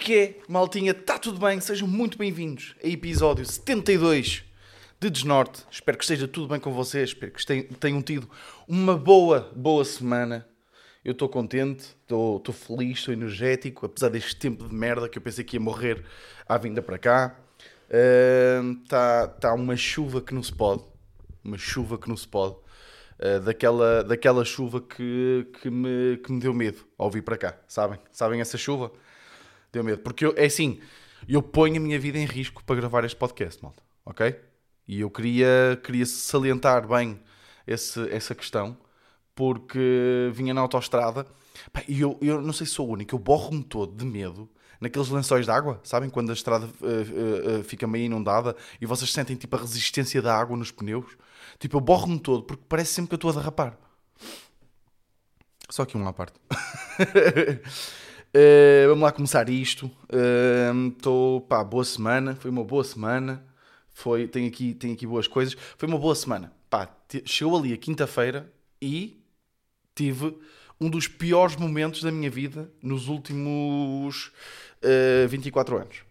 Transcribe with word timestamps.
Que 0.00 0.18
é, 0.18 0.36
maltinha? 0.48 0.92
Está 0.92 1.18
tudo 1.18 1.38
bem? 1.38 1.60
Sejam 1.60 1.86
muito 1.86 2.16
bem-vindos 2.16 2.74
a 2.82 2.88
episódio 2.88 3.44
72 3.44 4.42
de 4.98 5.10
Desnorte. 5.10 5.62
Espero 5.70 5.98
que 5.98 6.04
esteja 6.04 6.26
tudo 6.26 6.48
bem 6.48 6.58
com 6.58 6.72
vocês, 6.72 7.10
espero 7.10 7.30
que 7.30 7.74
tenham 7.74 8.00
tido 8.00 8.26
uma 8.66 8.96
boa, 8.96 9.52
boa 9.54 9.84
semana. 9.84 10.48
Eu 11.04 11.12
estou 11.12 11.28
contente, 11.28 11.94
estou 12.00 12.42
feliz, 12.50 12.98
estou 12.98 13.12
energético, 13.12 13.84
apesar 13.84 14.08
deste 14.08 14.34
tempo 14.36 14.66
de 14.66 14.74
merda 14.74 15.06
que 15.06 15.18
eu 15.18 15.22
pensei 15.22 15.44
que 15.44 15.56
ia 15.56 15.60
morrer 15.60 16.02
à 16.48 16.56
vinda 16.56 16.80
para 16.80 16.96
cá. 16.96 17.38
Está 18.82 19.26
uh, 19.26 19.38
tá 19.38 19.52
uma 19.52 19.76
chuva 19.76 20.22
que 20.22 20.32
não 20.32 20.42
se 20.42 20.52
pode, 20.52 20.82
uma 21.44 21.58
chuva 21.58 21.98
que 21.98 22.08
não 22.08 22.16
se 22.16 22.26
pode. 22.26 22.56
Uh, 23.18 23.38
daquela, 23.44 24.02
daquela 24.02 24.46
chuva 24.46 24.80
que, 24.80 25.46
que, 25.60 25.68
me, 25.68 26.16
que 26.24 26.32
me 26.32 26.40
deu 26.40 26.54
medo 26.54 26.86
ao 26.96 27.10
vir 27.10 27.22
para 27.22 27.36
cá, 27.36 27.58
sabem? 27.68 28.00
Sabem 28.10 28.40
essa 28.40 28.56
chuva? 28.56 28.90
Deu 29.72 29.84
medo. 29.84 30.02
Porque 30.02 30.24
eu, 30.24 30.34
é 30.36 30.46
assim, 30.46 30.80
eu 31.28 31.42
ponho 31.42 31.76
a 31.76 31.80
minha 31.80 31.98
vida 31.98 32.18
em 32.18 32.26
risco 32.26 32.62
para 32.64 32.76
gravar 32.76 33.04
este 33.04 33.16
podcast, 33.16 33.62
malta. 33.62 33.82
Ok? 34.04 34.34
E 34.86 35.00
eu 35.00 35.10
queria, 35.10 35.80
queria 35.84 36.04
salientar 36.06 36.86
bem 36.88 37.20
esse, 37.66 38.00
essa 38.10 38.34
questão, 38.34 38.76
porque 39.34 40.30
vinha 40.32 40.52
na 40.52 40.60
autostrada 40.60 41.26
e 41.88 42.00
eu, 42.00 42.18
eu 42.20 42.40
não 42.40 42.52
sei 42.52 42.66
se 42.66 42.72
sou 42.72 42.88
o 42.88 42.92
único, 42.92 43.14
eu 43.14 43.18
borro-me 43.18 43.62
todo 43.62 43.94
de 43.94 44.04
medo 44.04 44.48
naqueles 44.80 45.08
lençóis 45.10 45.44
de 45.44 45.52
água, 45.52 45.78
sabem? 45.84 46.08
Quando 46.08 46.30
a 46.30 46.32
estrada 46.32 46.66
uh, 46.66 46.86
uh, 46.86 47.60
uh, 47.60 47.64
fica 47.64 47.86
meio 47.86 48.06
inundada 48.06 48.56
e 48.80 48.86
vocês 48.86 49.12
sentem 49.12 49.36
tipo 49.36 49.54
a 49.54 49.60
resistência 49.60 50.22
da 50.22 50.34
água 50.34 50.56
nos 50.56 50.70
pneus. 50.70 51.16
Tipo, 51.58 51.76
eu 51.76 51.80
borro-me 51.80 52.18
todo 52.18 52.42
porque 52.44 52.64
parece 52.68 52.94
sempre 52.94 53.10
que 53.10 53.14
eu 53.14 53.16
estou 53.16 53.30
a 53.30 53.34
derrapar. 53.34 53.76
Só 55.68 55.84
que 55.84 55.96
uma 55.96 56.10
à 56.10 56.12
parte. 56.12 56.40
Uh, 58.32 58.86
vamos 58.88 59.02
lá 59.02 59.10
começar 59.10 59.48
isto. 59.48 59.90
Estou, 60.92 61.38
uh, 61.38 61.40
pá, 61.40 61.64
boa 61.64 61.84
semana. 61.84 62.36
Foi 62.36 62.50
uma 62.50 62.62
boa 62.62 62.84
semana. 62.84 63.44
Foi, 63.90 64.28
tem 64.28 64.46
aqui, 64.46 64.72
tem 64.72 64.92
aqui 64.92 65.04
boas 65.06 65.26
coisas. 65.26 65.56
Foi 65.76 65.88
uma 65.88 65.98
boa 65.98 66.14
semana. 66.14 66.52
Pá, 66.68 66.88
chegou 67.24 67.58
ali 67.58 67.72
a 67.72 67.76
quinta-feira 67.76 68.50
e 68.80 69.20
tive 69.96 70.38
um 70.80 70.88
dos 70.88 71.08
piores 71.08 71.56
momentos 71.56 72.02
da 72.02 72.12
minha 72.12 72.30
vida 72.30 72.70
nos 72.80 73.08
últimos 73.08 74.30
uh, 75.26 75.28
24 75.28 75.78
anos. 75.78 76.04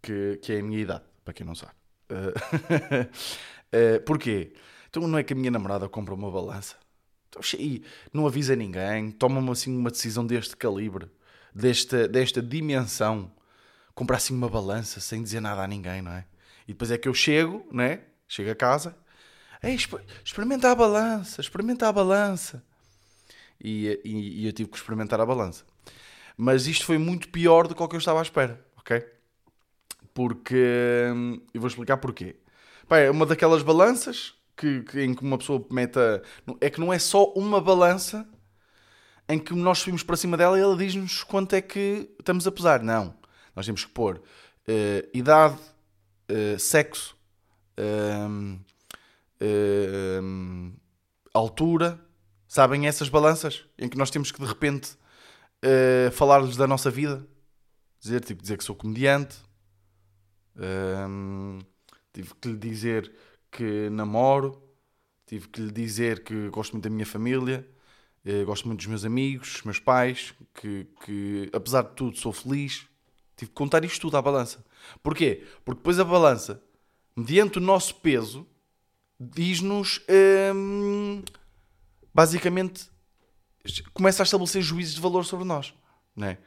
Que, 0.00 0.38
que 0.40 0.52
é 0.52 0.60
a 0.60 0.62
minha 0.62 0.80
idade, 0.80 1.04
para 1.24 1.34
quem 1.34 1.44
não 1.44 1.56
sabe. 1.56 1.72
Uh, 2.08 4.00
porquê? 4.06 4.52
Então 4.88 5.08
não 5.08 5.18
é 5.18 5.24
que 5.24 5.32
a 5.32 5.36
minha 5.36 5.50
namorada 5.50 5.88
compra 5.88 6.14
uma 6.14 6.30
balança? 6.30 6.76
Então, 7.28 7.42
não 8.12 8.26
avisa 8.26 8.54
ninguém, 8.54 9.10
toma-me 9.10 9.50
assim 9.50 9.76
uma 9.76 9.90
decisão 9.90 10.24
deste 10.26 10.56
calibre 10.56 11.08
desta, 11.54 12.08
desta 12.08 12.42
dimensão, 12.42 13.30
comprar 13.94 14.16
assim 14.16 14.34
uma 14.34 14.48
balança 14.48 15.00
sem 15.00 15.22
dizer 15.22 15.40
nada 15.40 15.62
a 15.62 15.66
ninguém, 15.66 16.02
não 16.02 16.12
é? 16.12 16.24
E 16.66 16.72
depois 16.72 16.90
é 16.90 16.98
que 16.98 17.08
eu 17.08 17.14
chego, 17.14 17.66
né? 17.72 18.00
Chego 18.28 18.50
a 18.50 18.54
casa, 18.54 18.96
Ei, 19.62 19.76
experimenta 20.24 20.72
a 20.72 20.74
balança, 20.74 21.40
experimenta 21.40 21.88
a 21.88 21.92
balança. 21.92 22.64
E, 23.62 24.00
e, 24.04 24.42
e, 24.42 24.46
eu 24.46 24.52
tive 24.52 24.68
que 24.68 24.76
experimentar 24.76 25.20
a 25.20 25.26
balança. 25.26 25.64
Mas 26.36 26.66
isto 26.66 26.84
foi 26.84 26.98
muito 26.98 27.28
pior 27.28 27.68
do 27.68 27.74
que 27.74 27.82
o 27.82 27.86
que 27.86 27.94
eu 27.94 28.00
estava 28.00 28.18
à 28.18 28.22
espera, 28.22 28.60
ok? 28.76 29.06
Porque. 30.12 31.06
Eu 31.54 31.60
vou 31.60 31.68
explicar 31.68 31.98
porquê. 31.98 32.34
Pá, 32.88 32.98
é 32.98 33.08
uma 33.08 33.24
daquelas 33.24 33.62
balanças 33.62 34.34
que, 34.56 34.82
que, 34.82 35.00
em 35.00 35.14
que 35.14 35.22
uma 35.22 35.38
pessoa 35.38 35.64
meta. 35.70 36.22
É 36.60 36.68
que 36.68 36.80
não 36.80 36.92
é 36.92 36.98
só 36.98 37.32
uma 37.34 37.60
balança 37.60 38.28
em 39.28 39.38
que 39.38 39.54
nós 39.54 39.78
subimos 39.78 40.02
para 40.02 40.16
cima 40.16 40.36
dela 40.36 40.58
e 40.58 40.62
ela 40.62 40.76
diz-nos 40.76 41.22
quanto 41.24 41.54
é 41.54 41.62
que 41.62 42.10
estamos 42.18 42.46
a 42.46 42.52
pesar. 42.52 42.82
Não. 42.82 43.14
Nós 43.54 43.66
temos 43.66 43.84
que 43.84 43.90
pôr 43.90 44.16
uh, 44.16 44.22
idade, 45.14 45.58
uh, 46.30 46.58
sexo, 46.58 47.16
uh, 47.78 48.60
altura. 51.32 52.00
Sabem 52.46 52.86
essas 52.86 53.08
balanças 53.08 53.64
em 53.78 53.88
que 53.88 53.96
nós 53.96 54.10
temos 54.10 54.30
que 54.30 54.40
de 54.40 54.46
repente 54.46 54.96
falar-lhes 56.12 56.56
da 56.56 56.66
nossa 56.66 56.90
vida? 56.90 57.26
Dizer, 57.98 58.22
tipo, 58.22 58.42
dizer 58.42 58.58
que 58.58 58.64
sou 58.64 58.76
comediante. 58.76 59.36
tive 62.12 62.34
que 62.34 62.48
lhe 62.48 62.58
dizer 62.58 63.10
que 63.50 63.88
namoro. 63.88 64.62
Tive 65.24 65.48
que 65.48 65.62
lhe 65.62 65.72
dizer 65.72 66.22
que 66.24 66.50
gosto 66.50 66.72
muito 66.72 66.84
da 66.84 66.90
minha 66.90 67.06
família 67.06 67.66
eu 68.24 68.46
gosto 68.46 68.66
muito 68.68 68.78
dos 68.78 68.86
meus 68.86 69.04
amigos, 69.04 69.62
meus 69.64 69.78
pais, 69.78 70.34
que, 70.54 70.86
que 71.04 71.50
apesar 71.52 71.82
de 71.82 71.90
tudo 71.94 72.16
sou 72.16 72.32
feliz. 72.32 72.86
Tive 73.36 73.50
que 73.50 73.54
contar 73.54 73.84
isto 73.84 74.00
tudo 74.00 74.16
à 74.16 74.22
balança. 74.22 74.64
Porquê? 75.02 75.44
Porque 75.64 75.78
depois 75.78 75.98
a 75.98 76.04
balança, 76.04 76.62
mediante 77.16 77.58
o 77.58 77.60
nosso 77.60 77.96
peso, 77.96 78.46
diz-nos. 79.18 80.00
Hum, 80.54 81.22
basicamente, 82.14 82.88
começa 83.92 84.22
a 84.22 84.24
estabelecer 84.24 84.62
juízes 84.62 84.94
de 84.94 85.00
valor 85.00 85.24
sobre 85.24 85.44
nós. 85.44 85.74
Não 86.14 86.28
é? 86.28 86.38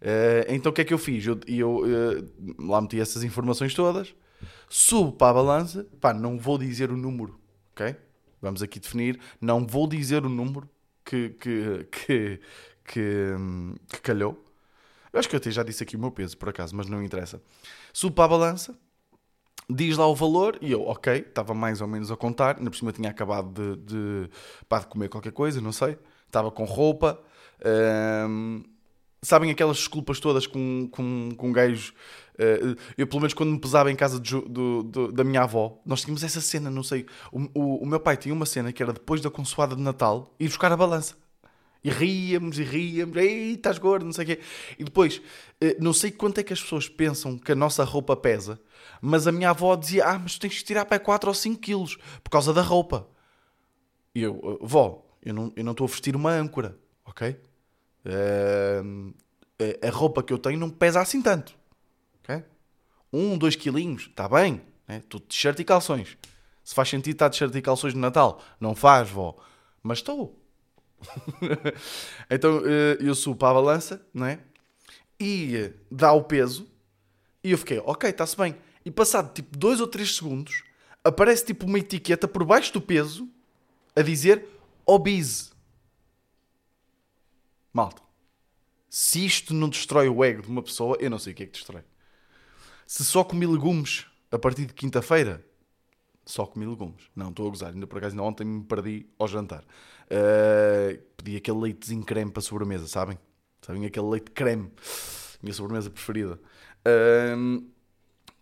Uh, 0.00 0.44
então 0.48 0.70
o 0.70 0.74
que 0.74 0.82
é 0.82 0.84
que 0.84 0.92
eu 0.92 0.98
fiz? 0.98 1.26
Eu, 1.26 1.40
eu 1.46 1.78
uh, 1.78 2.66
lá 2.68 2.80
meti 2.80 3.00
essas 3.00 3.24
informações 3.24 3.74
todas, 3.74 4.14
subo 4.68 5.12
para 5.12 5.30
a 5.30 5.34
balança, 5.34 5.86
pá, 6.00 6.12
não 6.12 6.38
vou 6.38 6.58
dizer 6.58 6.90
o 6.90 6.96
número, 6.96 7.40
ok? 7.72 7.96
Vamos 8.40 8.62
aqui 8.62 8.78
definir, 8.78 9.18
não 9.40 9.66
vou 9.66 9.88
dizer 9.88 10.24
o 10.24 10.28
número, 10.28 10.68
que, 11.06 11.30
que, 11.30 11.88
que, 11.90 12.40
que, 12.84 13.34
que 13.88 14.00
calhou. 14.02 14.44
Eu 15.12 15.20
acho 15.20 15.28
que 15.28 15.36
eu 15.36 15.38
até 15.38 15.50
já 15.50 15.62
disse 15.62 15.82
aqui 15.82 15.96
o 15.96 15.98
meu 15.98 16.10
peso, 16.10 16.36
por 16.36 16.48
acaso, 16.48 16.76
mas 16.76 16.88
não 16.88 17.02
interessa. 17.02 17.40
Subo 17.92 18.14
para 18.14 18.24
a 18.24 18.28
balança, 18.28 18.76
diz 19.70 19.96
lá 19.96 20.06
o 20.06 20.14
valor 20.14 20.58
e 20.60 20.72
eu, 20.72 20.82
ok, 20.82 21.14
estava 21.18 21.54
mais 21.54 21.80
ou 21.80 21.88
menos 21.88 22.10
a 22.10 22.16
contar. 22.16 22.58
Ainda 22.58 22.70
por 22.70 22.76
cima 22.76 22.92
tinha 22.92 23.08
acabado 23.08 23.50
de, 23.50 23.76
de, 23.76 24.30
pá, 24.68 24.80
de 24.80 24.88
comer 24.88 25.08
qualquer 25.08 25.32
coisa, 25.32 25.60
não 25.60 25.72
sei. 25.72 25.96
Estava 26.26 26.50
com 26.50 26.64
roupa. 26.64 27.18
Hum, 28.28 28.62
sabem 29.26 29.50
aquelas 29.50 29.76
desculpas 29.76 30.20
todas 30.20 30.46
com, 30.46 30.88
com, 30.90 31.30
com 31.36 31.52
gajos 31.52 31.92
Uh, 32.36 32.76
eu, 32.98 33.06
pelo 33.06 33.20
menos, 33.20 33.32
quando 33.32 33.50
me 33.50 33.58
pesava 33.58 33.90
em 33.90 33.96
casa 33.96 34.20
do, 34.20 34.82
do, 34.82 35.10
da 35.10 35.24
minha 35.24 35.42
avó, 35.42 35.80
nós 35.86 36.02
tínhamos 36.02 36.22
essa 36.22 36.40
cena, 36.40 36.70
não 36.70 36.82
sei. 36.82 37.06
O, 37.32 37.40
o, 37.54 37.82
o, 37.82 37.86
meu 37.86 37.98
pai 37.98 38.16
tinha 38.16 38.34
uma 38.34 38.44
cena 38.44 38.72
que 38.72 38.82
era 38.82 38.92
depois 38.92 39.22
da 39.22 39.30
consoada 39.30 39.74
de 39.74 39.80
Natal 39.80 40.34
ir 40.38 40.48
buscar 40.48 40.70
a 40.70 40.76
balança. 40.76 41.16
E 41.82 41.90
ríamos 41.90 42.58
e 42.58 42.62
ríamos, 42.62 43.16
ei, 43.16 43.52
estás 43.52 43.78
gordo, 43.78 44.04
não 44.04 44.12
sei 44.12 44.24
o 44.24 44.26
quê. 44.26 44.40
E 44.78 44.84
depois, 44.84 45.16
uh, 45.16 45.82
não 45.82 45.92
sei 45.92 46.10
quanto 46.10 46.38
é 46.38 46.42
que 46.42 46.52
as 46.52 46.60
pessoas 46.60 46.88
pensam 46.88 47.38
que 47.38 47.52
a 47.52 47.54
nossa 47.54 47.82
roupa 47.84 48.14
pesa, 48.14 48.60
mas 49.00 49.26
a 49.26 49.32
minha 49.32 49.50
avó 49.50 49.74
dizia: 49.74 50.04
Ah, 50.04 50.18
mas 50.18 50.38
tens 50.38 50.58
que 50.58 50.64
tirar 50.64 50.84
para 50.84 50.98
4 50.98 51.30
ou 51.30 51.34
5 51.34 51.58
quilos 51.58 51.96
por 52.22 52.30
causa 52.30 52.52
da 52.52 52.60
roupa. 52.60 53.08
E 54.14 54.22
eu, 54.22 54.58
vó, 54.60 55.06
eu 55.22 55.32
não 55.32 55.72
estou 55.72 55.86
a 55.86 55.90
vestir 55.90 56.16
uma 56.16 56.32
âncora, 56.32 56.78
ok? 57.04 57.36
A 58.08 59.90
roupa 59.90 60.22
que 60.22 60.32
eu 60.32 60.38
tenho 60.38 60.58
não 60.58 60.70
pesa 60.70 61.00
assim 61.00 61.20
tanto. 61.20 61.54
Okay? 62.22 62.44
Um, 63.12 63.36
dois 63.36 63.56
quilinhos, 63.56 64.02
está 64.02 64.28
bem. 64.28 64.60
Né? 64.86 65.02
Tudo 65.08 65.22
de 65.22 65.28
t-shirt 65.28 65.58
e 65.60 65.64
calções. 65.64 66.16
Se 66.62 66.74
faz 66.74 66.88
sentido 66.88 67.14
estar 67.14 67.28
de 67.28 67.38
t-shirt 67.38 67.54
e 67.54 67.62
calções 67.62 67.94
no 67.94 68.00
Natal, 68.00 68.42
não 68.60 68.74
faz, 68.74 69.08
vó. 69.08 69.36
Mas 69.82 69.98
estou. 69.98 70.40
então 72.30 72.62
eh, 72.64 72.98
eu 73.00 73.14
subo 73.14 73.36
para 73.36 73.50
a 73.50 73.54
balança, 73.54 74.04
não 74.12 74.26
é? 74.26 74.40
E 75.18 75.56
eh, 75.56 75.72
dá 75.90 76.12
o 76.12 76.24
peso. 76.24 76.68
E 77.42 77.52
eu 77.52 77.58
fiquei, 77.58 77.78
ok, 77.84 78.10
está-se 78.10 78.36
bem. 78.36 78.56
E 78.84 78.90
passado 78.90 79.32
tipo 79.32 79.56
dois 79.56 79.80
ou 79.80 79.86
três 79.86 80.16
segundos, 80.16 80.62
aparece 81.04 81.44
tipo 81.44 81.66
uma 81.66 81.78
etiqueta 81.78 82.26
por 82.26 82.44
baixo 82.44 82.72
do 82.72 82.80
peso 82.80 83.28
a 83.94 84.02
dizer 84.02 84.46
obese. 84.84 85.50
Malta, 87.76 88.00
se 88.88 89.26
isto 89.26 89.52
não 89.52 89.68
destrói 89.68 90.08
o 90.08 90.24
ego 90.24 90.40
de 90.40 90.48
uma 90.48 90.62
pessoa, 90.62 90.96
eu 90.98 91.10
não 91.10 91.18
sei 91.18 91.34
o 91.34 91.36
que 91.36 91.42
é 91.42 91.46
que 91.46 91.52
destrói. 91.52 91.82
Se 92.86 93.04
só 93.04 93.22
comi 93.22 93.46
legumes 93.46 94.06
a 94.32 94.38
partir 94.38 94.64
de 94.64 94.72
quinta-feira, 94.72 95.44
só 96.24 96.46
comi 96.46 96.64
legumes. 96.64 97.02
Não, 97.14 97.28
estou 97.28 97.46
a 97.46 97.50
gozar. 97.50 97.74
Ainda 97.74 97.86
por 97.86 97.98
acaso, 97.98 98.14
ainda 98.14 98.22
ontem 98.22 98.46
me 98.46 98.64
perdi 98.64 99.06
ao 99.18 99.28
jantar. 99.28 99.62
Uh, 100.04 100.98
pedi 101.18 101.36
aquele 101.36 101.58
leitezinho 101.58 102.02
creme 102.02 102.30
para 102.30 102.40
sobremesa, 102.40 102.88
sabem? 102.88 103.18
Sabem 103.60 103.84
aquele 103.84 104.06
leite 104.06 104.30
creme? 104.30 104.72
Minha 105.42 105.52
sobremesa 105.52 105.90
preferida. 105.90 106.40
Uh, 106.80 107.62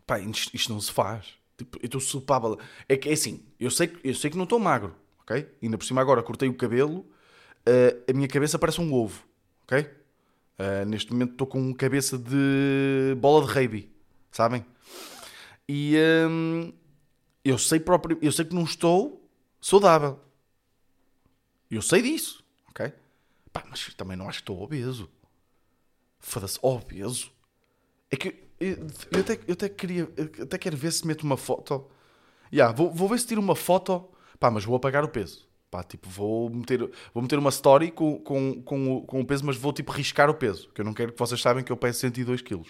pá, 0.07 0.21
isto, 0.21 0.55
isto, 0.55 0.73
não 0.73 0.81
se 0.81 0.93
faz. 0.93 1.35
Tipo, 1.59 1.77
eu 1.79 1.87
estou 1.87 2.01
supável. 2.01 2.57
É 2.89 2.97
que 2.97 3.09
é 3.09 3.13
assim, 3.15 3.45
eu 3.59 3.73
sei, 3.73 3.93
eu 4.05 4.15
sei 4.15 4.31
que 4.31 4.37
não 4.37 4.45
estou 4.45 4.61
magro, 4.61 4.95
ok? 5.23 5.45
Ainda 5.61 5.77
por 5.77 5.85
cima 5.85 6.01
agora 6.01 6.23
cortei 6.23 6.49
o 6.49 6.55
cabelo, 6.55 7.05
uh, 7.69 8.11
a 8.11 8.13
minha 8.13 8.29
cabeça 8.29 8.59
parece 8.59 8.81
um 8.81 8.93
ovo, 8.93 9.25
ok? 9.65 9.81
Uh, 9.81 10.85
neste 10.87 11.13
momento 11.13 11.33
estou 11.33 11.47
com 11.47 11.75
cabeça 11.75 12.17
de 12.17 13.17
bola 13.19 13.45
de 13.45 13.53
rugby 13.53 13.95
sabem? 14.35 14.67
E 15.69 15.97
hum, 16.29 16.73
eu 17.45 17.57
sei 17.57 17.79
próprio, 17.79 18.19
eu 18.21 18.33
sei 18.33 18.45
que 18.45 18.55
não 18.55 18.65
estou 18.65 19.27
saudável. 19.61 20.21
Eu 21.71 21.81
sei 21.81 22.03
disso, 22.03 22.45
ok? 22.69 22.93
Pá, 23.53 23.65
mas 23.71 23.95
também 23.95 24.17
não 24.17 24.29
acho 24.29 24.39
que 24.39 24.43
estou 24.43 24.61
obeso. 24.61 25.09
Foda-se, 26.19 26.59
obeso. 26.61 27.33
É 28.11 28.17
que 28.17 28.45
eu, 28.61 28.87
eu 29.13 29.21
até, 29.21 29.41
eu 29.47 29.53
até 29.53 29.69
queria, 29.69 30.09
eu 30.17 30.45
até 30.45 30.59
quero 30.59 30.77
ver 30.77 30.93
se 30.93 31.07
meto 31.07 31.23
uma 31.23 31.37
foto. 31.37 31.89
Yeah, 32.53 32.75
vou, 32.75 32.93
vou 32.93 33.09
ver 33.09 33.19
se 33.19 33.27
tiro 33.27 33.41
uma 33.41 33.57
foto, 33.57 34.09
pá, 34.39 34.51
mas 34.51 34.65
vou 34.65 34.77
apagar 34.77 35.05
o 35.05 35.09
peso. 35.09 35.49
Pá, 35.75 35.83
tipo, 35.83 36.09
vou 36.09 36.49
meter, 36.49 36.89
vou 37.13 37.21
meter 37.21 37.37
uma 37.37 37.51
story 37.51 37.91
com, 37.91 38.17
com, 38.21 38.63
com, 38.63 38.97
o, 38.97 39.03
com 39.03 39.21
o 39.21 39.27
peso, 39.27 39.45
mas 39.45 39.57
vou 39.57 39.73
tipo 39.73 39.91
riscar 39.91 40.31
o 40.31 40.35
peso, 40.35 40.69
que 40.69 40.81
eu 40.81 40.85
não 40.85 40.95
quero 40.95 41.13
que 41.13 41.19
vocês 41.19 41.43
saibam 41.43 41.65
que 41.65 41.73
eu 41.73 41.77
peso 41.77 41.99
102 41.99 42.43
quilos. 42.43 42.69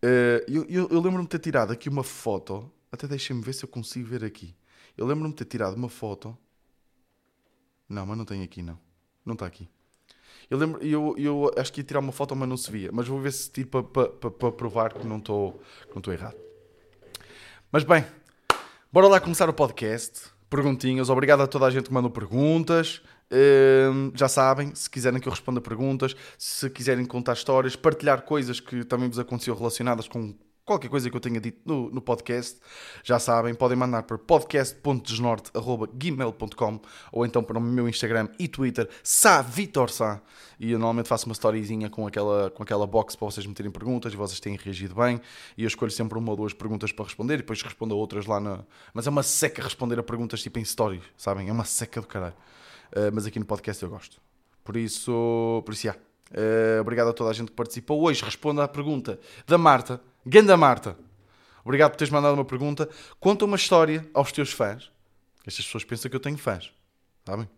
Uh, 0.00 0.38
eu, 0.46 0.64
eu, 0.68 0.88
eu 0.88 1.00
lembro-me 1.00 1.24
de 1.24 1.30
ter 1.30 1.40
tirado 1.40 1.72
aqui 1.72 1.88
uma 1.88 2.04
foto. 2.04 2.70
Até 2.92 3.08
deixem-me 3.08 3.42
ver 3.42 3.54
se 3.54 3.64
eu 3.64 3.68
consigo 3.68 4.06
ver 4.06 4.22
aqui. 4.22 4.54
Eu 4.96 5.04
lembro-me 5.04 5.30
de 5.30 5.38
ter 5.38 5.46
tirado 5.46 5.74
uma 5.74 5.88
foto. 5.88 6.38
Não, 7.88 8.06
mas 8.06 8.16
não 8.16 8.24
tem 8.24 8.44
aqui, 8.44 8.62
não. 8.62 8.78
Não 9.26 9.32
está 9.32 9.46
aqui. 9.46 9.68
Eu 10.48 10.58
lembro, 10.58 10.80
eu, 10.80 11.16
eu 11.18 11.50
acho 11.56 11.72
que 11.72 11.80
ia 11.80 11.84
tirar 11.84 11.98
uma 11.98 12.12
foto, 12.12 12.36
mas 12.36 12.48
não 12.48 12.56
se 12.56 12.70
via. 12.70 12.90
Mas 12.92 13.08
vou 13.08 13.18
ver 13.20 13.32
se 13.32 13.50
tiro 13.50 13.66
para 13.66 13.82
pa, 13.82 14.08
pa, 14.08 14.30
pa 14.30 14.52
provar 14.52 14.92
que 14.94 15.04
não 15.04 15.18
estou 15.18 15.60
errado. 16.12 16.36
Mas 17.72 17.82
bem, 17.82 18.04
bora 18.92 19.08
lá 19.08 19.20
começar 19.20 19.48
o 19.48 19.52
podcast. 19.52 20.30
Perguntinhas. 20.48 21.10
Obrigado 21.10 21.42
a 21.42 21.46
toda 21.46 21.66
a 21.66 21.70
gente 21.70 21.86
que 21.86 21.92
mandou 21.92 22.10
perguntas. 22.10 23.02
Uh, 23.30 24.10
já 24.14 24.26
sabem, 24.26 24.74
se 24.74 24.88
quiserem 24.88 25.20
que 25.20 25.28
eu 25.28 25.32
responda 25.32 25.60
perguntas, 25.60 26.16
se 26.38 26.70
quiserem 26.70 27.04
contar 27.04 27.34
histórias, 27.34 27.76
partilhar 27.76 28.22
coisas 28.22 28.58
que 28.58 28.84
também 28.84 29.08
vos 29.08 29.18
aconteceu 29.18 29.54
relacionadas 29.54 30.08
com 30.08 30.34
qualquer 30.68 30.88
coisa 30.88 31.08
que 31.08 31.16
eu 31.16 31.20
tenha 31.20 31.40
dito 31.40 31.60
no, 31.64 31.88
no 31.90 32.02
podcast, 32.02 32.60
já 33.02 33.18
sabem, 33.18 33.54
podem 33.54 33.74
mandar 33.76 34.02
para 34.02 34.18
podcast.desnorte.gmail.com 34.18 36.80
ou 37.10 37.24
então 37.24 37.42
para 37.42 37.56
o 37.58 37.60
meu 37.60 37.88
Instagram 37.88 38.28
e 38.38 38.46
Twitter, 38.46 38.86
SaVitorSá. 39.02 40.20
E 40.60 40.72
eu 40.72 40.78
normalmente 40.78 41.08
faço 41.08 41.24
uma 41.24 41.32
storyzinha 41.32 41.88
com 41.88 42.06
aquela, 42.06 42.50
com 42.50 42.62
aquela 42.62 42.86
box 42.86 43.16
para 43.16 43.30
vocês 43.30 43.46
meterem 43.46 43.72
perguntas 43.72 44.12
e 44.12 44.16
vocês 44.16 44.38
têm 44.40 44.56
reagido 44.56 44.94
bem. 44.94 45.18
E 45.56 45.62
eu 45.62 45.68
escolho 45.68 45.90
sempre 45.90 46.18
uma 46.18 46.32
ou 46.32 46.36
duas 46.36 46.52
perguntas 46.52 46.92
para 46.92 47.06
responder 47.06 47.32
e 47.34 47.38
depois 47.38 47.62
respondo 47.62 47.94
a 47.94 47.96
outras 47.96 48.26
lá 48.26 48.38
na. 48.38 48.62
Mas 48.92 49.06
é 49.06 49.10
uma 49.10 49.22
seca 49.22 49.62
responder 49.62 49.98
a 49.98 50.02
perguntas 50.02 50.42
tipo 50.42 50.58
em 50.58 50.64
stories, 50.64 51.04
sabem? 51.16 51.48
É 51.48 51.52
uma 51.52 51.64
seca 51.64 52.02
do 52.02 52.06
caralho. 52.06 52.34
Uh, 52.92 53.08
mas 53.14 53.24
aqui 53.24 53.38
no 53.38 53.46
podcast 53.46 53.82
eu 53.82 53.88
gosto. 53.88 54.20
Por 54.62 54.76
isso, 54.76 55.62
por 55.64 55.72
isso, 55.72 55.84
já. 55.84 55.96
Uh, 56.30 56.82
obrigado 56.82 57.08
a 57.08 57.14
toda 57.14 57.30
a 57.30 57.32
gente 57.32 57.48
que 57.48 57.56
participou. 57.56 58.02
Hoje 58.02 58.22
respondo 58.22 58.60
à 58.60 58.68
pergunta 58.68 59.18
da 59.46 59.56
Marta 59.56 59.98
Ganda 60.30 60.58
Marta, 60.58 60.94
obrigado 61.64 61.92
por 61.92 61.96
teres 61.96 62.12
mandado 62.12 62.34
uma 62.34 62.44
pergunta. 62.44 62.86
Conta 63.18 63.46
uma 63.46 63.56
história 63.56 64.06
aos 64.12 64.30
teus 64.30 64.52
fãs. 64.52 64.92
Estas 65.46 65.64
pessoas 65.64 65.84
pensam 65.84 66.10
que 66.10 66.16
eu 66.16 66.20
tenho 66.20 66.36
fãs, 66.36 66.70
sabem? 67.24 67.48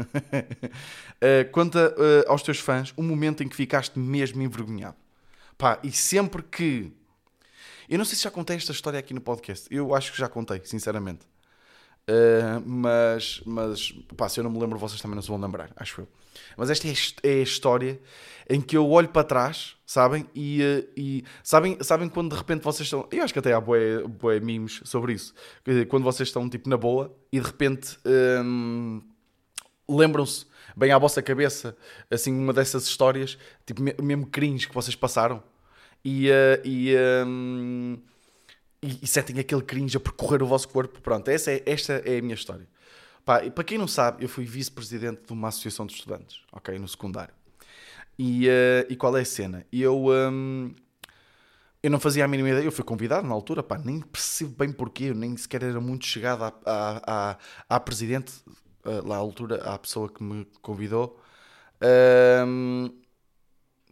uh, 0.00 1.50
conta 1.52 1.94
uh, 1.96 2.28
aos 2.28 2.42
teus 2.42 2.58
fãs 2.58 2.92
um 2.98 3.04
momento 3.04 3.44
em 3.44 3.48
que 3.48 3.54
ficaste 3.54 3.96
mesmo 3.96 4.42
envergonhado. 4.42 4.96
Pá, 5.56 5.78
e 5.84 5.92
sempre 5.92 6.42
que. 6.42 6.92
Eu 7.88 7.96
não 7.96 8.04
sei 8.04 8.16
se 8.16 8.24
já 8.24 8.30
contei 8.32 8.56
esta 8.56 8.72
história 8.72 8.98
aqui 8.98 9.14
no 9.14 9.20
podcast. 9.20 9.72
Eu 9.72 9.94
acho 9.94 10.10
que 10.10 10.18
já 10.18 10.28
contei, 10.28 10.60
sinceramente. 10.64 11.20
Uh, 12.08 12.62
mas, 12.64 13.42
mas 13.44 13.92
pá, 14.16 14.28
se 14.28 14.38
eu 14.38 14.44
não 14.44 14.50
me 14.50 14.60
lembro, 14.60 14.78
vocês 14.78 15.00
também 15.00 15.16
não 15.16 15.22
se 15.22 15.28
vão 15.28 15.40
lembrar, 15.40 15.70
acho 15.76 16.02
eu. 16.02 16.08
Mas 16.56 16.70
esta 16.70 16.86
é, 16.86 16.92
é 17.24 17.40
a 17.40 17.42
história 17.42 18.00
em 18.48 18.60
que 18.60 18.76
eu 18.76 18.88
olho 18.88 19.08
para 19.08 19.24
trás, 19.24 19.76
sabem? 19.84 20.24
E, 20.34 20.62
uh, 20.62 20.88
e 20.96 21.24
sabem, 21.42 21.76
sabem 21.82 22.08
quando 22.08 22.30
de 22.30 22.36
repente 22.36 22.62
vocês 22.62 22.86
estão. 22.86 23.08
Eu 23.10 23.24
acho 23.24 23.32
que 23.32 23.38
até 23.40 23.52
há 23.52 23.60
boé, 23.60 24.02
boé 24.06 24.38
memes 24.38 24.80
sobre 24.84 25.14
isso. 25.14 25.34
Quando 25.88 26.04
vocês 26.04 26.28
estão 26.28 26.48
tipo 26.48 26.68
na 26.68 26.76
boa 26.76 27.12
e 27.32 27.40
de 27.40 27.46
repente 27.46 27.98
um, 28.44 29.02
lembram-se 29.88 30.46
bem 30.76 30.92
à 30.92 30.98
vossa 30.98 31.20
cabeça 31.22 31.76
assim 32.10 32.32
uma 32.32 32.52
dessas 32.52 32.84
histórias, 32.84 33.36
tipo 33.64 33.82
mesmo 33.82 34.26
cringe 34.26 34.68
que 34.68 34.74
vocês 34.74 34.94
passaram. 34.94 35.42
E, 36.04 36.30
uh, 36.30 36.60
e 36.64 36.94
um, 37.26 37.98
e, 38.82 39.00
e 39.02 39.06
sentem 39.06 39.38
aquele 39.38 39.62
cringe 39.62 39.96
a 39.96 40.00
percorrer 40.00 40.42
o 40.42 40.46
vosso 40.46 40.68
corpo. 40.68 41.00
Pronto, 41.00 41.28
essa 41.28 41.50
é, 41.50 41.62
esta 41.66 41.94
é 42.04 42.18
a 42.18 42.22
minha 42.22 42.34
história. 42.34 42.68
Pá, 43.24 43.40
para 43.50 43.64
quem 43.64 43.76
não 43.76 43.88
sabe, 43.88 44.24
eu 44.24 44.28
fui 44.28 44.44
vice-presidente 44.44 45.22
de 45.26 45.32
uma 45.32 45.48
associação 45.48 45.84
de 45.84 45.94
estudantes, 45.94 46.42
ok, 46.52 46.78
no 46.78 46.86
secundário. 46.86 47.34
E, 48.18 48.48
uh, 48.48 48.86
e 48.88 48.96
qual 48.96 49.16
é 49.16 49.22
a 49.22 49.24
cena? 49.24 49.66
Eu, 49.72 50.06
um, 50.06 50.72
eu 51.82 51.90
não 51.90 51.98
fazia 51.98 52.24
a 52.24 52.28
mínima 52.28 52.50
ideia, 52.50 52.64
eu 52.64 52.72
fui 52.72 52.84
convidado 52.84 53.26
na 53.26 53.34
altura, 53.34 53.62
pá, 53.62 53.78
nem 53.78 54.00
percebo 54.00 54.54
bem 54.56 54.72
porquê, 54.72 55.04
eu 55.04 55.14
nem 55.14 55.36
sequer 55.36 55.64
era 55.64 55.80
muito 55.80 56.06
chegado 56.06 56.44
à, 56.44 56.54
à, 56.64 57.30
à, 57.32 57.38
à 57.68 57.80
presidente, 57.80 58.32
uh, 58.84 59.06
lá 59.06 59.16
à 59.16 59.18
altura, 59.18 59.56
à 59.56 59.78
pessoa 59.78 60.08
que 60.08 60.22
me 60.22 60.46
convidou. 60.62 61.20
Um, 62.46 62.90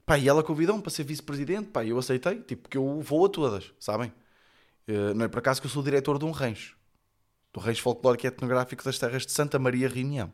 pá, 0.06 0.16
e 0.16 0.28
ela 0.28 0.44
convidou-me 0.44 0.80
para 0.80 0.92
ser 0.92 1.02
vice-presidente, 1.04 1.70
pá, 1.70 1.84
eu 1.84 1.98
aceitei, 1.98 2.40
tipo, 2.40 2.68
que 2.68 2.78
eu 2.78 3.00
vou 3.00 3.26
a 3.26 3.28
todas, 3.28 3.72
sabem? 3.80 4.12
Eh, 4.86 5.14
não 5.14 5.24
é 5.24 5.28
por 5.28 5.38
acaso 5.38 5.60
que 5.60 5.66
eu 5.66 5.70
sou 5.70 5.82
diretor 5.82 6.18
de 6.18 6.24
um 6.24 6.30
rancho, 6.30 6.76
do 7.52 7.60
Rancho 7.60 7.82
Folclórico 7.82 8.26
e 8.26 8.28
Etnográfico 8.28 8.84
das 8.84 8.98
Terras 8.98 9.24
de 9.24 9.32
Santa 9.32 9.58
Maria 9.58 9.88
Reunião. 9.88 10.32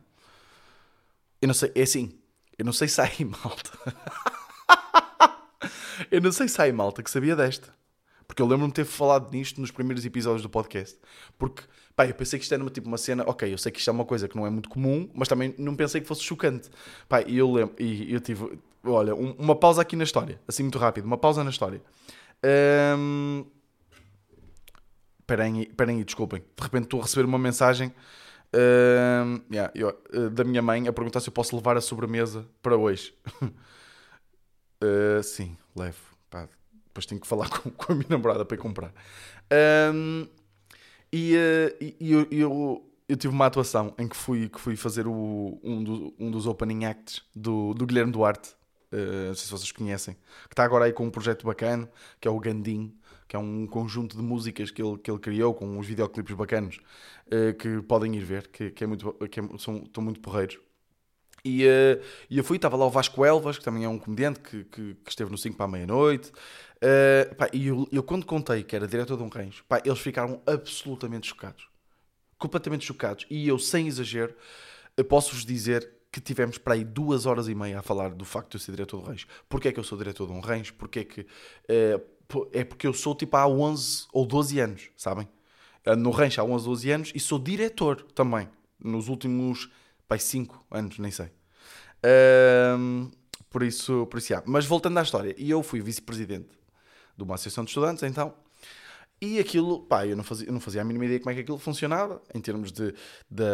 Eu 1.41 1.47
não 1.47 1.53
sei, 1.53 1.71
é 1.73 1.81
assim, 1.81 2.19
eu 2.57 2.65
não 2.65 2.73
sei 2.73 2.87
se 2.87 3.01
há 3.01 3.05
aí 3.05 3.25
malta. 3.25 3.71
eu 6.11 6.21
não 6.21 6.31
sei 6.31 6.47
se 6.47 6.61
há 6.61 6.65
aí 6.65 6.71
malta 6.71 7.01
que 7.01 7.09
sabia 7.09 7.35
desta. 7.35 7.73
Porque 8.27 8.41
eu 8.41 8.45
lembro-me 8.45 8.71
de 8.71 8.75
ter 8.75 8.85
falado 8.85 9.29
nisto 9.31 9.59
nos 9.59 9.71
primeiros 9.71 10.05
episódios 10.05 10.41
do 10.41 10.49
podcast. 10.49 10.97
Porque, 11.37 11.63
pá, 11.93 12.05
eu 12.05 12.13
pensei 12.13 12.39
que 12.39 12.43
isto 12.43 12.53
era 12.53 12.63
uma, 12.63 12.69
tipo 12.69 12.87
uma 12.87 12.97
cena, 12.97 13.25
ok, 13.27 13.51
eu 13.51 13.57
sei 13.57 13.73
que 13.73 13.79
isto 13.79 13.89
é 13.89 13.91
uma 13.91 14.05
coisa 14.05 14.25
que 14.25 14.37
não 14.37 14.47
é 14.47 14.49
muito 14.49 14.69
comum, 14.69 15.09
mas 15.13 15.27
também 15.27 15.53
não 15.57 15.75
pensei 15.75 15.99
que 15.99 16.07
fosse 16.07 16.23
chocante. 16.23 16.69
Pá, 17.09 17.21
e 17.23 17.37
eu 17.37 17.51
lembro, 17.51 17.75
e 17.77 18.13
eu 18.13 18.21
tive, 18.21 18.57
olha, 18.85 19.13
um, 19.13 19.31
uma 19.31 19.53
pausa 19.53 19.81
aqui 19.81 19.97
na 19.97 20.05
história, 20.05 20.39
assim 20.47 20.63
muito 20.63 20.77
rápido, 20.77 21.03
uma 21.03 21.17
pausa 21.17 21.43
na 21.43 21.49
história. 21.49 21.81
Um, 22.97 23.45
Esperem, 25.21 25.69
aí, 25.77 26.03
desculpem. 26.03 26.41
De 26.41 26.63
repente 26.63 26.83
estou 26.83 26.99
a 26.99 27.03
receber 27.03 27.25
uma 27.25 27.39
mensagem 27.39 27.93
uh, 28.53 29.41
yeah, 29.51 29.71
eu, 29.73 29.89
uh, 30.13 30.29
da 30.29 30.43
minha 30.43 30.61
mãe 30.61 30.87
a 30.87 30.93
perguntar 30.93 31.19
se 31.19 31.29
eu 31.29 31.33
posso 31.33 31.55
levar 31.55 31.77
a 31.77 31.81
sobremesa 31.81 32.45
para 32.61 32.75
hoje. 32.75 33.13
uh, 34.81 35.23
sim, 35.23 35.57
levo. 35.75 35.99
Pá, 36.29 36.47
depois 36.85 37.05
tenho 37.05 37.21
que 37.21 37.27
falar 37.27 37.49
com, 37.59 37.69
com, 37.71 37.93
a 37.93 37.95
minha 37.95 38.09
namorada 38.09 38.45
para 38.45 38.55
ir 38.55 38.59
comprar. 38.59 38.93
Um, 39.93 40.27
e, 41.11 41.35
e 41.99 42.11
eu, 42.11 42.27
eu, 42.31 42.91
eu, 43.07 43.17
tive 43.17 43.33
uma 43.33 43.45
atuação 43.45 43.93
em 43.97 44.07
que 44.07 44.15
fui, 44.15 44.47
que 44.47 44.59
fui 44.59 44.77
fazer 44.77 45.07
o, 45.07 45.59
um, 45.61 45.83
do, 45.83 46.13
um 46.17 46.31
dos 46.31 46.47
opening 46.47 46.85
acts 46.85 47.21
do, 47.35 47.73
do 47.73 47.85
Guilherme 47.85 48.11
Duarte. 48.11 48.55
Uh, 48.93 49.27
não 49.27 49.35
sei 49.35 49.45
se 49.45 49.51
vocês 49.51 49.71
conhecem, 49.71 50.15
que 50.47 50.53
está 50.53 50.65
agora 50.65 50.85
aí 50.85 50.93
com 50.93 51.05
um 51.05 51.09
projeto 51.09 51.45
bacana, 51.45 51.89
que 52.19 52.27
é 52.27 52.31
o 52.31 52.37
Gandim, 52.39 52.93
que 53.31 53.37
é 53.37 53.39
um 53.39 53.65
conjunto 53.65 54.17
de 54.17 54.21
músicas 54.21 54.71
que 54.71 54.83
ele, 54.83 54.97
que 54.97 55.09
ele 55.09 55.17
criou 55.17 55.53
com 55.53 55.65
uns 55.65 55.87
videoclipes 55.87 56.35
bacanos 56.35 56.81
uh, 57.27 57.53
que 57.57 57.81
podem 57.83 58.13
ir 58.13 58.25
ver, 58.25 58.49
que, 58.49 58.71
que 58.71 58.83
é 58.83 58.87
muito, 58.87 59.13
que 59.31 59.39
é, 59.39 59.43
são, 59.57 59.77
estão 59.77 60.03
muito 60.03 60.19
porreiros. 60.19 60.59
E, 61.45 61.65
uh, 61.65 62.03
e 62.29 62.37
eu 62.37 62.43
fui, 62.43 62.57
estava 62.57 62.75
lá 62.75 62.85
o 62.85 62.89
Vasco 62.89 63.23
Elvas, 63.23 63.57
que 63.57 63.63
também 63.63 63.85
é 63.85 63.87
um 63.87 63.97
comediante 63.97 64.41
que, 64.41 64.65
que, 64.65 64.95
que 64.95 65.09
esteve 65.09 65.31
no 65.31 65.37
5 65.37 65.55
para 65.55 65.65
a 65.65 65.69
meia-noite. 65.69 66.29
Uh, 66.29 67.47
e 67.53 67.67
eu, 67.67 67.87
eu, 67.89 68.03
quando 68.03 68.25
contei 68.25 68.63
que 68.63 68.75
era 68.75 68.85
diretor 68.85 69.15
de 69.15 69.23
um 69.23 69.29
rancho, 69.29 69.63
pá, 69.63 69.81
eles 69.85 69.99
ficaram 69.99 70.41
absolutamente 70.45 71.29
chocados. 71.29 71.69
Completamente 72.37 72.83
chocados. 72.83 73.25
E 73.29 73.47
eu, 73.47 73.57
sem 73.57 73.87
exagero, 73.87 74.35
posso-vos 75.07 75.45
dizer 75.45 75.89
que 76.11 76.19
tivemos 76.19 76.57
para 76.57 76.73
aí 76.73 76.83
duas 76.83 77.25
horas 77.25 77.47
e 77.47 77.55
meia 77.55 77.79
a 77.79 77.81
falar 77.81 78.09
do 78.09 78.25
facto 78.25 78.49
de 78.49 78.55
eu 78.57 78.59
ser 78.59 78.71
diretor 78.71 79.01
de 79.01 79.07
rancho. 79.07 79.27
Porquê 79.47 79.69
é 79.69 79.71
que 79.71 79.79
eu 79.79 79.85
sou 79.85 79.97
diretor 79.97 80.27
de 80.27 80.33
um 80.33 80.41
rancho? 80.41 80.73
Porquê 80.73 80.99
é 80.99 81.05
que 81.05 81.25
é 82.51 82.63
porque 82.63 82.87
eu 82.87 82.93
sou 82.93 83.15
tipo 83.15 83.35
há 83.37 83.47
11 83.47 84.07
ou 84.11 84.25
12 84.25 84.59
anos, 84.59 84.89
sabem? 84.95 85.27
No 85.97 86.11
rancho 86.11 86.41
há 86.41 86.43
11, 86.43 86.65
12 86.65 86.91
anos 86.91 87.11
e 87.15 87.19
sou 87.19 87.39
diretor 87.39 88.01
também. 88.13 88.47
Nos 88.79 89.07
últimos, 89.07 89.69
pai, 90.07 90.19
5 90.19 90.65
anos, 90.71 90.99
nem 90.99 91.11
sei. 91.11 91.31
Um, 92.77 93.09
por 93.49 93.63
isso, 93.63 94.07
por 94.07 94.17
isso, 94.17 94.33
Mas 94.45 94.65
voltando 94.65 94.97
à 94.97 95.03
história, 95.03 95.35
e 95.37 95.49
eu 95.49 95.61
fui 95.61 95.81
vice-presidente 95.81 96.49
de 97.17 97.23
uma 97.23 97.35
associação 97.35 97.63
de 97.63 97.69
estudantes, 97.69 98.03
então, 98.03 98.33
e 99.23 99.37
aquilo, 99.37 99.81
pá, 99.81 100.07
eu 100.07 100.17
não 100.17 100.23
fazia, 100.23 100.47
eu 100.47 100.51
não 100.51 100.59
fazia 100.59 100.81
a 100.81 100.83
mínima 100.83 101.05
ideia 101.05 101.19
como 101.19 101.29
é 101.29 101.35
que 101.35 101.41
aquilo 101.41 101.59
funcionava, 101.59 102.19
em 102.33 102.41
termos 102.41 102.71
de, 102.71 102.91
de 103.29 103.45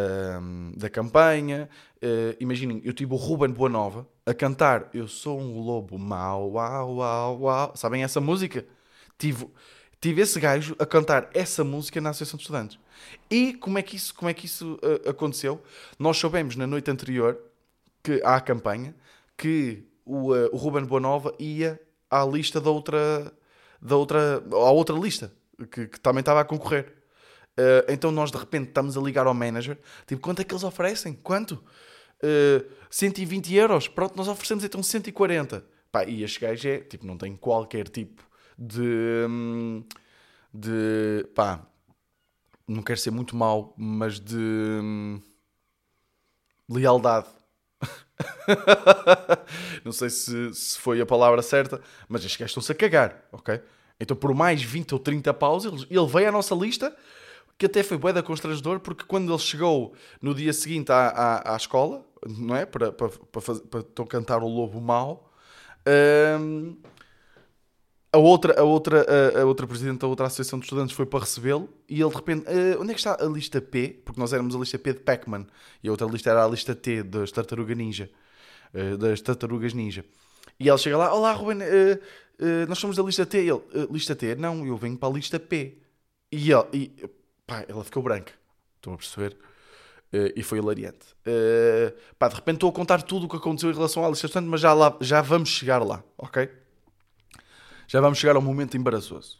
da 0.74 0.88
campanha. 0.88 1.68
Uh, 1.96 2.34
imaginem, 2.40 2.80
eu 2.82 2.94
tive 2.94 3.12
o 3.12 3.16
Ruben 3.16 3.50
Boanova 3.50 4.08
a 4.24 4.32
cantar 4.32 4.88
Eu 4.94 5.06
sou 5.06 5.38
um 5.38 5.60
lobo 5.60 5.98
mau, 5.98 6.52
uau, 6.52 6.94
uau, 6.96 7.40
uau. 7.42 7.72
Sabem 7.76 8.02
essa 8.02 8.18
música? 8.18 8.64
Tive, 9.18 9.46
tive 10.00 10.22
esse 10.22 10.40
gajo 10.40 10.74
a 10.78 10.86
cantar 10.86 11.28
essa 11.34 11.62
música 11.62 12.00
na 12.00 12.10
Associação 12.10 12.38
de 12.38 12.44
Estudantes. 12.44 12.78
E 13.30 13.52
como 13.52 13.78
é 13.78 13.82
que 13.82 13.94
isso, 13.96 14.14
como 14.14 14.30
é 14.30 14.32
que 14.32 14.46
isso 14.46 14.78
uh, 14.82 15.10
aconteceu? 15.10 15.62
Nós 15.98 16.16
soubemos 16.16 16.56
na 16.56 16.66
noite 16.66 16.90
anterior 16.90 17.38
que, 18.02 18.22
à 18.24 18.40
campanha 18.40 18.94
que 19.36 19.84
o, 20.06 20.32
uh, 20.32 20.48
o 20.50 20.56
Ruben 20.56 20.86
Boanova 20.86 21.34
ia 21.38 21.78
à 22.10 22.24
lista 22.24 22.58
da 22.58 22.70
outra, 22.70 23.30
da 23.82 23.96
outra, 23.96 24.42
à 24.50 24.70
outra 24.70 24.96
lista 24.96 25.36
que, 25.66 25.86
que 25.86 26.00
também 26.00 26.20
estava 26.20 26.40
a 26.40 26.44
concorrer. 26.44 26.94
Uh, 27.58 27.84
então 27.88 28.10
nós 28.10 28.30
de 28.30 28.38
repente 28.38 28.68
estamos 28.68 28.96
a 28.96 29.00
ligar 29.00 29.26
ao 29.26 29.34
manager, 29.34 29.78
tipo, 30.06 30.22
quanto 30.22 30.40
é 30.40 30.44
que 30.44 30.52
eles 30.52 30.62
oferecem? 30.62 31.12
Quanto? 31.12 31.62
uh, 32.22 32.64
120 32.90 33.54
euros. 33.54 33.88
Pronto, 33.88 34.16
nós 34.16 34.28
oferecemos 34.28 34.64
então 34.64 34.82
140. 34.82 35.64
Pá, 35.90 36.04
e 36.04 36.22
este 36.22 36.40
gajo 36.40 36.68
é, 36.68 36.78
tipo, 36.78 37.06
não 37.06 37.16
tem 37.16 37.36
qualquer 37.36 37.88
tipo 37.88 38.22
de. 38.58 39.26
hum, 39.28 39.84
de. 40.52 41.26
pá. 41.34 41.66
Não 42.66 42.82
quero 42.82 43.00
ser 43.00 43.10
muito 43.10 43.34
mau, 43.34 43.74
mas 43.76 44.20
de. 44.20 44.36
hum, 44.36 45.20
lealdade. 46.68 47.28
não 49.84 49.92
sei 49.92 50.10
se, 50.10 50.52
se 50.52 50.78
foi 50.78 51.00
a 51.00 51.06
palavra 51.06 51.40
certa, 51.40 51.80
mas 52.08 52.22
estes 52.22 52.36
gajos 52.36 52.50
estão-se 52.50 52.72
a 52.72 52.74
cagar, 52.74 53.24
ok? 53.32 53.60
Então, 54.00 54.16
por 54.16 54.32
mais 54.34 54.62
20 54.62 54.92
ou 54.92 54.98
30 54.98 55.34
paus, 55.34 55.64
ele, 55.64 56.06
veio 56.06 56.28
à 56.28 56.32
nossa 56.32 56.54
lista, 56.54 56.94
que 57.56 57.66
até 57.66 57.82
foi 57.82 57.96
bué 57.96 58.12
da 58.12 58.22
constrangedor, 58.22 58.80
porque 58.80 59.04
quando 59.04 59.32
ele 59.32 59.38
chegou 59.38 59.92
no 60.22 60.34
dia 60.34 60.52
seguinte 60.52 60.92
à, 60.92 61.08
à, 61.08 61.54
à 61.54 61.56
escola, 61.56 62.04
não 62.26 62.54
é? 62.54 62.64
Para, 62.64 62.92
para, 62.92 63.08
para, 63.08 63.40
fazer, 63.40 63.62
para 63.62 63.80
então 63.80 64.06
cantar 64.06 64.42
o 64.42 64.48
Lobo 64.48 64.80
Mau, 64.80 65.32
hum, 66.40 66.76
a 68.12 68.18
outra, 68.18 68.58
a, 68.58 68.64
outra, 68.64 69.06
a, 69.40 69.44
outra 69.44 69.66
presidente 69.66 69.98
da 69.98 70.06
outra 70.06 70.26
associação 70.26 70.58
de 70.58 70.64
estudantes 70.64 70.96
foi 70.96 71.04
para 71.04 71.20
recebê-lo 71.20 71.68
e 71.88 72.00
ele 72.00 72.08
de 72.08 72.16
repente, 72.16 72.44
"Ah, 72.46 72.80
onde 72.80 72.90
é 72.90 72.94
que 72.94 73.00
está 73.00 73.16
a 73.20 73.26
lista 73.26 73.60
P? 73.60 74.00
Porque 74.04 74.18
nós 74.18 74.32
éramos 74.32 74.54
a 74.54 74.58
lista 74.58 74.78
P 74.78 74.94
de 74.94 75.00
Pac-Man 75.00 75.46
e 75.82 75.88
a 75.88 75.90
outra 75.90 76.06
lista 76.06 76.30
era 76.30 76.44
a 76.44 76.48
lista 76.48 76.74
T 76.74 77.02
das 77.02 77.30
Tartaruga 77.32 77.74
Ninja, 77.74 78.08
eh, 78.72 78.96
das 78.96 79.20
Tartarugas 79.20 79.74
Ninja. 79.74 80.04
E 80.58 80.68
ele 80.68 80.78
chega 80.78 80.96
lá, 80.96 81.14
olá 81.14 81.32
Ruben, 81.32 81.58
eh, 81.60 82.00
eh, 82.38 82.66
nós 82.66 82.78
somos 82.78 82.96
da 82.96 83.02
lista 83.02 83.26
T. 83.26 83.38
Ele, 83.38 83.60
"Eh, 83.74 83.86
lista 83.90 84.14
T? 84.16 84.34
Não, 84.36 84.66
eu 84.66 84.76
venho 84.76 84.96
para 84.96 85.08
a 85.08 85.12
lista 85.12 85.38
P. 85.40 85.78
E, 86.32 86.50
ele, 86.52 86.64
e 86.72 87.08
pá, 87.46 87.64
ela 87.68 87.84
ficou 87.84 88.02
branca. 88.02 88.32
Estão 88.76 88.94
a 88.94 88.96
perceber? 88.96 89.36
Eh, 90.12 90.34
e 90.36 90.42
foi 90.42 90.58
hilariante. 90.58 91.06
Eh, 91.26 91.94
pá, 92.18 92.28
de 92.28 92.34
repente 92.36 92.56
estou 92.56 92.70
a 92.70 92.72
contar 92.72 93.02
tudo 93.02 93.26
o 93.26 93.28
que 93.28 93.36
aconteceu 93.36 93.70
em 93.70 93.74
relação 93.74 94.04
à 94.04 94.08
lista 94.08 94.26
estudantes, 94.26 94.50
mas 94.50 94.60
já, 94.60 94.72
lá, 94.72 94.96
já 95.00 95.20
vamos 95.22 95.48
chegar 95.50 95.82
lá, 95.84 96.02
ok? 96.16 96.48
Já 97.86 98.00
vamos 98.00 98.18
chegar 98.18 98.36
ao 98.36 98.42
momento 98.42 98.76
embaraçoso. 98.76 99.38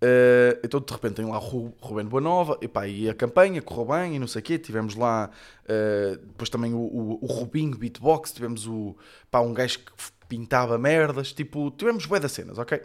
Eh, 0.00 0.58
então, 0.64 0.80
de 0.80 0.92
repente, 0.92 1.14
tem 1.14 1.24
lá 1.24 1.36
o 1.38 1.40
Ru- 1.40 1.74
Rubén 1.80 2.04
Boanova, 2.06 2.58
e, 2.60 2.66
pá, 2.66 2.88
e 2.88 3.08
a 3.08 3.14
campanha 3.14 3.62
correu 3.62 3.84
bem, 3.86 4.16
e 4.16 4.18
não 4.18 4.26
sei 4.26 4.40
o 4.40 4.42
quê. 4.42 4.58
Tivemos 4.58 4.96
lá, 4.96 5.30
eh, 5.68 6.18
depois 6.26 6.50
também 6.50 6.74
o, 6.74 6.78
o, 6.78 7.18
o 7.22 7.26
Rubinho 7.26 7.76
Beatbox, 7.76 8.32
tivemos 8.32 8.66
o, 8.66 8.96
pá, 9.30 9.40
um 9.40 9.54
gajo 9.54 9.78
que 9.80 9.92
pintava 10.32 10.78
merdas, 10.78 11.30
tipo, 11.30 11.70
tivemos 11.72 12.06
bué 12.06 12.18
das 12.18 12.32
cenas, 12.32 12.56
ok? 12.56 12.80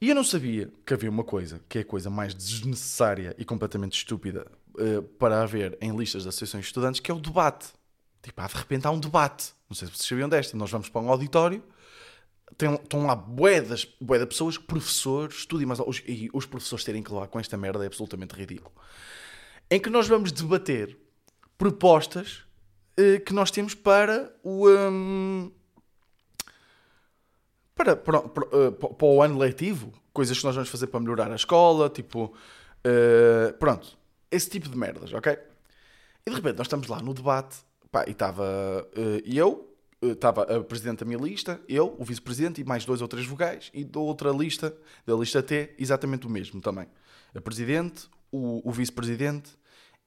E 0.00 0.08
eu 0.08 0.14
não 0.14 0.24
sabia 0.24 0.72
que 0.86 0.94
havia 0.94 1.10
uma 1.10 1.22
coisa, 1.22 1.60
que 1.68 1.76
é 1.76 1.80
a 1.82 1.84
coisa 1.84 2.08
mais 2.08 2.34
desnecessária 2.34 3.34
e 3.36 3.44
completamente 3.44 3.98
estúpida 3.98 4.50
eh, 4.78 5.02
para 5.18 5.42
haver 5.42 5.76
em 5.78 5.94
listas 5.94 6.22
de 6.22 6.30
associações 6.30 6.62
de 6.62 6.68
estudantes, 6.68 7.00
que 7.00 7.10
é 7.10 7.14
o 7.14 7.20
debate. 7.20 7.68
Tipo, 8.22 8.40
ah, 8.40 8.46
de 8.46 8.56
repente 8.56 8.86
há 8.86 8.90
um 8.90 8.98
debate. 8.98 9.52
Não 9.68 9.76
sei 9.76 9.88
se 9.88 9.94
vocês 9.94 10.08
sabiam 10.08 10.26
desta. 10.26 10.56
Nós 10.56 10.70
vamos 10.70 10.88
para 10.88 11.02
um 11.02 11.10
auditório, 11.10 11.62
tem, 12.56 12.72
estão 12.72 13.04
lá 13.04 13.14
boedas, 13.14 13.86
boeda 14.00 14.26
pessoas, 14.26 14.56
professores, 14.56 15.36
estudem, 15.36 15.66
mas 15.66 15.80
os, 15.80 16.02
e 16.08 16.30
os 16.32 16.46
professores 16.46 16.82
terem 16.82 17.02
que 17.02 17.12
levar 17.12 17.28
com 17.28 17.38
esta 17.38 17.58
merda 17.58 17.84
é 17.84 17.88
absolutamente 17.88 18.34
ridículo. 18.34 18.74
Em 19.70 19.78
que 19.78 19.90
nós 19.90 20.08
vamos 20.08 20.32
debater 20.32 20.96
propostas 21.58 22.42
eh, 22.96 23.18
que 23.18 23.34
nós 23.34 23.50
temos 23.50 23.74
para 23.74 24.34
o. 24.42 24.66
hum, 24.66 25.52
para, 27.80 27.96
para, 27.96 28.20
para, 28.20 28.46
eh, 28.52 28.70
para- 28.72 29.06
o 29.06 29.22
ano 29.22 29.38
letivo, 29.38 29.90
coisas 30.12 30.38
que 30.38 30.44
nós 30.44 30.54
vamos 30.54 30.68
fazer 30.68 30.88
para 30.88 31.00
melhorar 31.00 31.32
a 31.32 31.34
escola, 31.34 31.88
tipo, 31.88 32.34
eh, 32.84 33.54
pronto, 33.58 33.96
esse 34.30 34.50
tipo 34.50 34.68
de 34.68 34.76
merdas, 34.76 35.14
ok? 35.14 35.32
E 36.26 36.30
de 36.30 36.36
repente 36.36 36.58
nós 36.58 36.66
estamos 36.66 36.88
lá 36.88 37.00
no 37.00 37.14
debate, 37.14 37.56
pá, 37.90 38.04
e 38.06 38.10
estava 38.10 38.86
eh, 38.94 39.22
eu, 39.24 39.74
estava 40.02 40.42
a 40.42 40.62
presidente 40.62 40.98
da 41.00 41.06
minha 41.06 41.18
lista, 41.18 41.58
eu, 41.66 41.96
o 41.98 42.04
vice-presidente 42.04 42.60
e 42.60 42.64
mais 42.64 42.84
dois 42.84 43.00
ou 43.00 43.08
três 43.08 43.26
vogais, 43.26 43.70
e 43.72 43.82
da 43.82 43.98
outra 43.98 44.30
lista, 44.30 44.76
da 45.06 45.14
lista 45.14 45.42
T, 45.42 45.74
exatamente 45.78 46.26
o 46.26 46.30
mesmo 46.30 46.60
também. 46.60 46.86
A 47.34 47.40
presidente, 47.40 48.08
o, 48.30 48.60
o 48.68 48.70
vice-presidente 48.70 49.52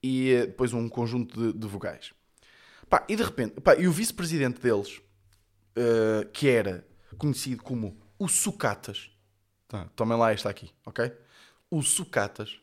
e 0.01 0.31
eh, 0.31 0.45
depois 0.45 0.73
um 0.73 0.87
conjunto 0.87 1.53
de, 1.53 1.57
de 1.57 1.67
vogais. 1.67 2.13
Pá, 2.87 3.03
e 3.09 3.15
de 3.15 3.23
repente, 3.23 3.59
pá, 3.61 3.73
e 3.75 3.87
o 3.87 3.91
vice-presidente 3.91 4.61
deles, 4.61 5.01
que 6.31 6.47
era 6.47 6.85
conhecido 7.13 7.63
como 7.63 7.97
o 8.17 8.27
Sucatas, 8.27 9.09
tá, 9.67 9.87
tomem 9.95 10.17
lá 10.17 10.31
esta 10.31 10.49
aqui, 10.49 10.71
ok? 10.85 11.11
O 11.69 11.81
Sucatas, 11.81 12.59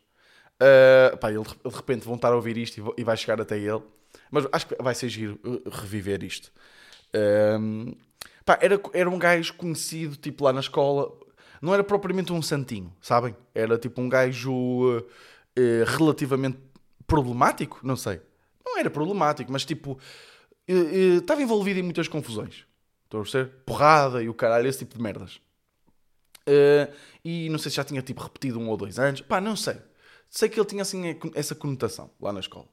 eh, 0.61 1.17
pá, 1.21 1.31
ele 1.31 1.43
de 1.43 1.75
repente 1.75 2.05
vão 2.05 2.17
estar 2.17 2.29
a 2.29 2.37
ouvir 2.37 2.57
isto 2.57 2.95
e 2.97 3.05
vai 3.05 3.17
chegar 3.17 3.41
até 3.41 3.59
ele, 3.59 3.83
mas 4.31 4.47
acho 4.53 4.67
que 4.67 4.77
vai 4.83 4.95
ser 4.95 5.09
giro 5.09 5.39
eh, 5.45 5.69
reviver 5.71 6.23
isto. 6.23 6.53
Ehm, 7.13 7.93
pá, 8.45 8.59
era, 8.61 8.81
era 8.93 9.11
um 9.11 9.19
gajo 9.19 9.55
conhecido, 9.55 10.17
tipo, 10.17 10.45
lá 10.45 10.53
na 10.53 10.61
escola, 10.61 11.13
não 11.61 11.75
era 11.75 11.85
propriamente 11.85 12.33
um 12.33 12.41
santinho, 12.41 12.93
sabem? 13.01 13.37
Era 13.55 13.79
tipo 13.79 14.01
um 14.01 14.09
gajo 14.09 14.99
eh, 14.99 15.05
eh, 15.57 15.85
relativamente 15.87 16.59
problemático, 17.07 17.81
não 17.83 17.97
sei. 17.97 18.21
Não 18.65 18.79
era 18.79 18.89
problemático, 18.89 19.53
mas 19.53 19.65
tipo, 19.65 19.99
eh, 20.67 21.19
estava 21.19 21.43
envolvido 21.43 21.81
em 21.81 21.83
muitas 21.83 22.09
confusões. 22.09 22.65
Estou 23.11 23.19
a 23.19 23.23
perceber? 23.25 23.51
Porrada 23.67 24.23
e 24.23 24.29
o 24.29 24.35
caralho, 24.35 24.69
esse 24.69 24.79
tipo 24.79 24.97
de 24.97 25.03
merdas. 25.03 25.41
Eh, 26.47 26.89
e 27.25 27.51
não 27.51 27.59
sei 27.59 27.69
se 27.69 27.77
já 27.77 27.83
tinha 27.83 28.01
tipo 28.03 28.23
repetido 28.23 28.61
um 28.61 28.69
ou 28.69 28.77
dois 28.77 29.01
anos. 29.01 29.21
Pá, 29.21 29.41
não 29.41 29.57
sei. 29.57 29.77
Sei 30.29 30.49
que 30.49 30.61
ele 30.61 30.67
tinha 30.67 30.83
assim 30.83 31.19
essa 31.35 31.57
conotação 31.57 32.09
lá 32.21 32.33
na 32.33 32.39
escola. 32.39 32.69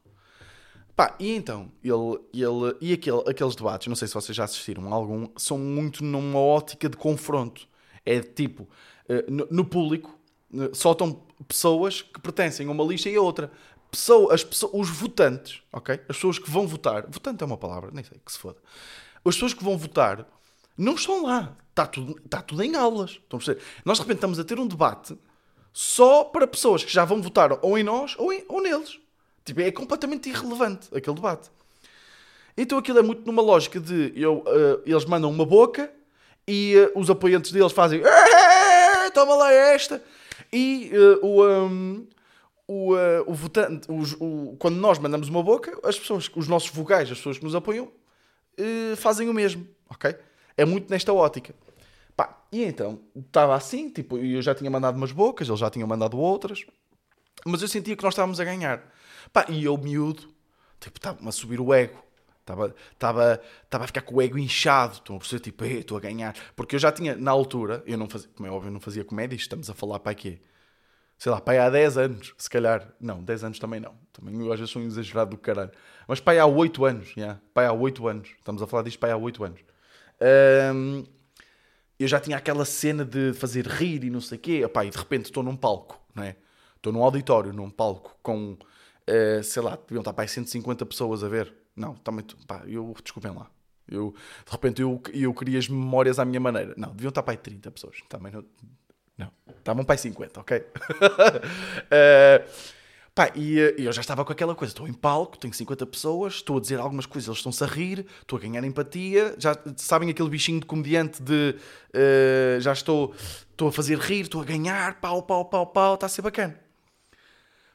Pá, 0.95 1.15
e 1.19 1.31
então, 1.35 1.71
ele, 1.83 2.19
ele 2.31 2.75
e 2.79 2.93
aquele, 2.93 3.23
aqueles 3.27 3.55
debates, 3.55 3.87
não 3.87 3.95
sei 3.95 4.07
se 4.07 4.13
vocês 4.13 4.35
já 4.35 4.43
assistiram 4.43 4.93
algum, 4.93 5.27
são 5.37 5.57
muito 5.57 6.03
numa 6.03 6.39
ótica 6.39 6.87
de 6.87 6.97
confronto. 6.97 7.67
É 8.05 8.21
tipo, 8.21 8.69
eh, 9.09 9.25
no, 9.27 9.65
público, 9.65 10.19
eh, 10.53 10.69
estão 10.71 11.25
pessoas 11.47 12.03
que 12.03 12.21
pertencem 12.21 12.67
a 12.67 12.71
uma 12.71 12.83
lista 12.83 13.09
e 13.09 13.15
a 13.15 13.21
outra. 13.21 13.51
Pessoa, 13.89 14.35
as 14.35 14.43
pessoas, 14.43 14.71
os 14.75 14.89
votantes, 14.89 15.63
ok? 15.73 15.95
As 16.07 16.15
pessoas 16.15 16.37
que 16.37 16.49
vão 16.51 16.67
votar, 16.67 17.07
votante 17.09 17.41
é 17.41 17.45
uma 17.47 17.57
palavra, 17.57 17.89
nem 17.91 18.03
sei, 18.03 18.19
que 18.23 18.31
se 18.31 18.37
foda. 18.37 18.59
As 19.27 19.35
pessoas 19.35 19.53
que 19.53 19.63
vão 19.63 19.77
votar 19.77 20.25
não 20.77 20.95
estão 20.95 21.23
lá. 21.23 21.55
Está 21.69 21.85
tudo, 21.85 22.19
está 22.25 22.41
tudo 22.41 22.63
em 22.63 22.75
aulas. 22.75 23.19
Nós 23.85 23.97
de 23.97 24.01
repente 24.03 24.17
estamos 24.17 24.39
a 24.39 24.43
ter 24.43 24.59
um 24.59 24.67
debate 24.67 25.17
só 25.71 26.23
para 26.23 26.47
pessoas 26.47 26.83
que 26.83 26.91
já 26.91 27.05
vão 27.05 27.21
votar 27.21 27.57
ou 27.61 27.77
em 27.77 27.83
nós 27.83 28.15
ou, 28.17 28.33
em- 28.33 28.43
ou 28.47 28.61
neles. 28.61 28.99
Tipo, 29.45 29.61
é 29.61 29.71
completamente 29.71 30.27
irrelevante 30.29 30.87
aquele 30.95 31.15
debate. 31.15 31.49
Então 32.57 32.77
aquilo 32.79 32.97
é 32.99 33.03
muito 33.03 33.25
numa 33.25 33.41
lógica 33.41 33.79
de 33.79 34.11
eu, 34.15 34.43
eh, 34.47 34.79
eles 34.87 35.05
mandam 35.05 35.29
uma 35.29 35.45
boca 35.45 35.91
e 36.47 36.75
eh, 36.75 36.91
os 36.95 37.09
apoiantes 37.09 37.51
deles 37.51 37.71
fazem 37.71 38.01
"Eh, 38.03 39.09
toma 39.11 39.35
lá 39.35 39.53
esta 39.53 40.03
e 40.51 40.89
eh, 40.91 41.19
o, 41.21 41.45
um, 41.47 42.07
o, 42.67 42.93
o 43.27 43.33
votante 43.35 43.89
os- 43.91 44.15
o- 44.19 44.55
quando 44.57 44.77
nós 44.77 44.97
mandamos 44.97 45.29
uma 45.29 45.43
boca 45.43 45.77
as 45.83 45.99
pessoas, 45.99 46.29
os 46.35 46.47
nossos 46.47 46.69
vogais, 46.71 47.11
as 47.11 47.17
pessoas 47.19 47.37
que 47.37 47.43
nos 47.45 47.53
apoiam 47.53 47.91
eh, 48.57 48.95
fazem 48.95 49.29
o 49.29 49.33
mesmo, 49.33 49.67
ok? 49.89 50.15
É 50.55 50.65
muito 50.65 50.89
nesta 50.89 51.13
ótica. 51.13 51.53
Pá, 52.15 52.43
e 52.51 52.63
então, 52.63 52.99
estava 53.15 53.55
assim, 53.55 53.89
tipo, 53.89 54.17
eu 54.17 54.41
já 54.41 54.55
tinha 54.55 54.71
mandado 54.71 54.95
umas 54.97 55.11
bocas, 55.11 55.47
eles 55.47 55.59
já 55.59 55.69
tinham 55.69 55.87
mandado 55.87 56.17
outras, 56.17 56.65
mas 57.45 57.61
eu 57.61 57.67
sentia 57.67 57.95
que 57.95 58.03
nós 58.03 58.13
estávamos 58.13 58.39
a 58.39 58.43
ganhar. 58.43 58.83
Pá, 59.31 59.45
e 59.49 59.63
eu, 59.63 59.77
miúdo, 59.77 60.23
tipo, 60.79 60.97
estava-me 60.97 61.27
a 61.27 61.31
subir 61.31 61.59
o 61.59 61.73
ego. 61.73 62.03
Estava, 62.41 62.73
estava, 62.93 63.41
estava 63.65 63.83
a 63.83 63.87
ficar 63.87 64.01
com 64.01 64.15
o 64.15 64.21
ego 64.21 64.37
inchado. 64.37 64.93
Estão 64.93 65.17
a 65.17 65.19
perceber, 65.19 65.41
tipo, 65.41 65.65
"Ei, 65.65 65.79
estou 65.79 65.97
a 65.97 65.99
ganhar. 65.99 66.33
Porque 66.55 66.75
eu 66.75 66.79
já 66.79 66.91
tinha, 66.93 67.13
na 67.15 67.29
altura, 67.31 67.83
eu 67.85 67.97
não 67.97 68.07
fazia, 68.09 68.29
como 68.33 68.47
é 68.47 68.51
óbvio, 68.51 68.69
eu 68.69 68.73
não 68.73 68.79
fazia 68.79 69.03
comédia, 69.03 69.35
estamos 69.35 69.69
a 69.69 69.73
falar 69.73 69.99
para 69.99 70.15
quê? 70.15 70.39
Sei 71.17 71.31
lá, 71.31 71.41
pai 71.41 71.57
há 71.57 71.69
10 71.69 71.97
anos, 71.97 72.33
se 72.37 72.49
calhar. 72.49 72.93
Não, 72.99 73.23
10 73.23 73.43
anos 73.43 73.59
também 73.59 73.79
não. 73.79 73.95
Também 74.13 74.39
eu 74.39 74.51
às 74.51 74.59
vezes 74.59 74.71
sou 74.71 74.81
um 74.81 74.85
exagerado 74.85 75.31
do 75.31 75.37
caralho. 75.37 75.71
Mas 76.07 76.19
pai 76.19 76.37
há 76.37 76.45
8 76.45 76.85
anos, 76.85 77.13
já. 77.15 77.39
Pai 77.53 77.65
há 77.65 77.73
8 77.73 78.07
anos. 78.07 78.29
Estamos 78.37 78.61
a 78.61 78.67
falar 78.67 78.83
disto 78.83 78.99
pai 78.99 79.11
há 79.11 79.17
8 79.17 79.43
anos. 79.43 79.59
Ahm, 80.21 81.03
eu 81.99 82.07
já 82.07 82.19
tinha 82.19 82.37
aquela 82.37 82.65
cena 82.65 83.03
de 83.03 83.33
fazer 83.33 83.65
rir 83.65 84.03
e 84.03 84.09
não 84.09 84.21
sei 84.21 84.37
o 84.37 84.41
quê. 84.41 84.61
Epá, 84.63 84.85
e 84.85 84.89
de 84.91 84.97
repente 84.97 85.25
estou 85.25 85.41
num 85.41 85.55
palco, 85.55 85.99
não 86.13 86.23
é? 86.23 86.35
Estou 86.75 86.93
num 86.93 87.03
auditório, 87.03 87.51
num 87.51 87.69
palco 87.69 88.15
com, 88.21 88.55
eh, 89.07 89.41
sei 89.43 89.63
lá, 89.63 89.75
deviam 89.87 90.01
estar 90.01 90.13
para 90.13 90.23
aí 90.23 90.27
150 90.29 90.85
pessoas 90.85 91.23
a 91.23 91.27
ver. 91.27 91.51
Não, 91.75 91.95
também, 91.95 92.23
pá, 92.47 92.63
eu, 92.67 92.95
desculpem 93.03 93.33
lá. 93.33 93.49
Eu, 93.87 94.13
de 94.45 94.51
repente 94.51 94.81
eu, 94.81 95.01
eu 95.13 95.33
queria 95.33 95.57
as 95.57 95.67
memórias 95.67 96.19
à 96.19 96.25
minha 96.25 96.39
maneira. 96.39 96.73
Não, 96.77 96.91
deviam 96.91 97.09
estar 97.09 97.23
para 97.23 97.33
aí 97.33 97.37
30 97.37 97.71
pessoas. 97.71 97.97
Também 98.07 98.31
não, 98.31 98.43
não. 99.17 99.31
estavam 99.57 99.83
para 99.83 99.95
aí 99.95 99.99
50, 99.99 100.39
ok? 100.39 100.63
Eh, 101.89 102.45
Pá, 103.17 103.31
e 103.33 103.59
eh, 103.59 103.73
eu 103.79 103.91
já 103.91 104.01
estava 104.01 104.23
com 104.23 104.31
aquela 104.31 104.53
coisa, 104.53 104.71
estou 104.71 104.87
em 104.87 104.93
palco, 104.93 105.39
tenho 105.39 105.51
50 105.51 105.87
pessoas, 105.87 106.35
estou 106.35 106.59
a 106.59 106.61
dizer 106.61 106.79
algumas 106.79 107.07
coisas, 107.07 107.27
eles 107.27 107.39
estão-se 107.39 107.63
a 107.63 107.65
rir, 107.65 108.05
estou 108.21 108.37
a 108.37 108.39
ganhar 108.39 108.63
empatia, 108.63 109.33
já 109.39 109.57
sabem 109.75 110.11
aquele 110.11 110.29
bichinho 110.29 110.59
de 110.59 110.67
comediante 110.67 111.23
de 111.23 111.55
eh, 111.95 112.59
já 112.61 112.73
estou, 112.73 113.15
estou 113.49 113.69
a 113.69 113.71
fazer 113.71 113.97
rir, 113.97 114.21
estou 114.21 114.39
a 114.39 114.43
ganhar, 114.43 115.01
pau, 115.01 115.23
pau, 115.23 115.45
pau, 115.45 115.65
pau, 115.65 115.95
está 115.95 116.05
a 116.05 116.09
ser 116.09 116.21
bacana. 116.21 116.59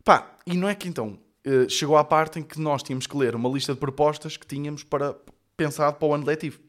Pá, 0.05 0.37
e 0.47 0.57
não 0.57 0.69
é 0.69 0.77
que 0.77 0.87
então 0.87 1.19
eh, 1.45 1.69
chegou 1.69 1.97
à 1.97 2.05
parte 2.05 2.39
em 2.39 2.45
que 2.45 2.61
nós 2.61 2.81
tínhamos 2.85 3.09
que 3.09 3.17
ler 3.17 3.35
uma 3.35 3.49
lista 3.49 3.75
de 3.75 3.81
propostas 3.81 4.37
que 4.37 4.47
tínhamos 4.47 4.85
para 4.85 5.17
pensado 5.57 5.97
para 5.97 6.07
o 6.07 6.15
ano 6.15 6.25
letivo. 6.25 6.61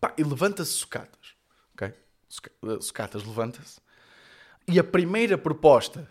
Pá, 0.00 0.14
e 0.16 0.22
levanta-se 0.22 0.74
sucatas. 0.74 1.21
Sucatas 2.80 3.24
levanta-se. 3.24 3.80
E 4.66 4.78
a 4.78 4.84
primeira 4.84 5.36
proposta 5.36 6.08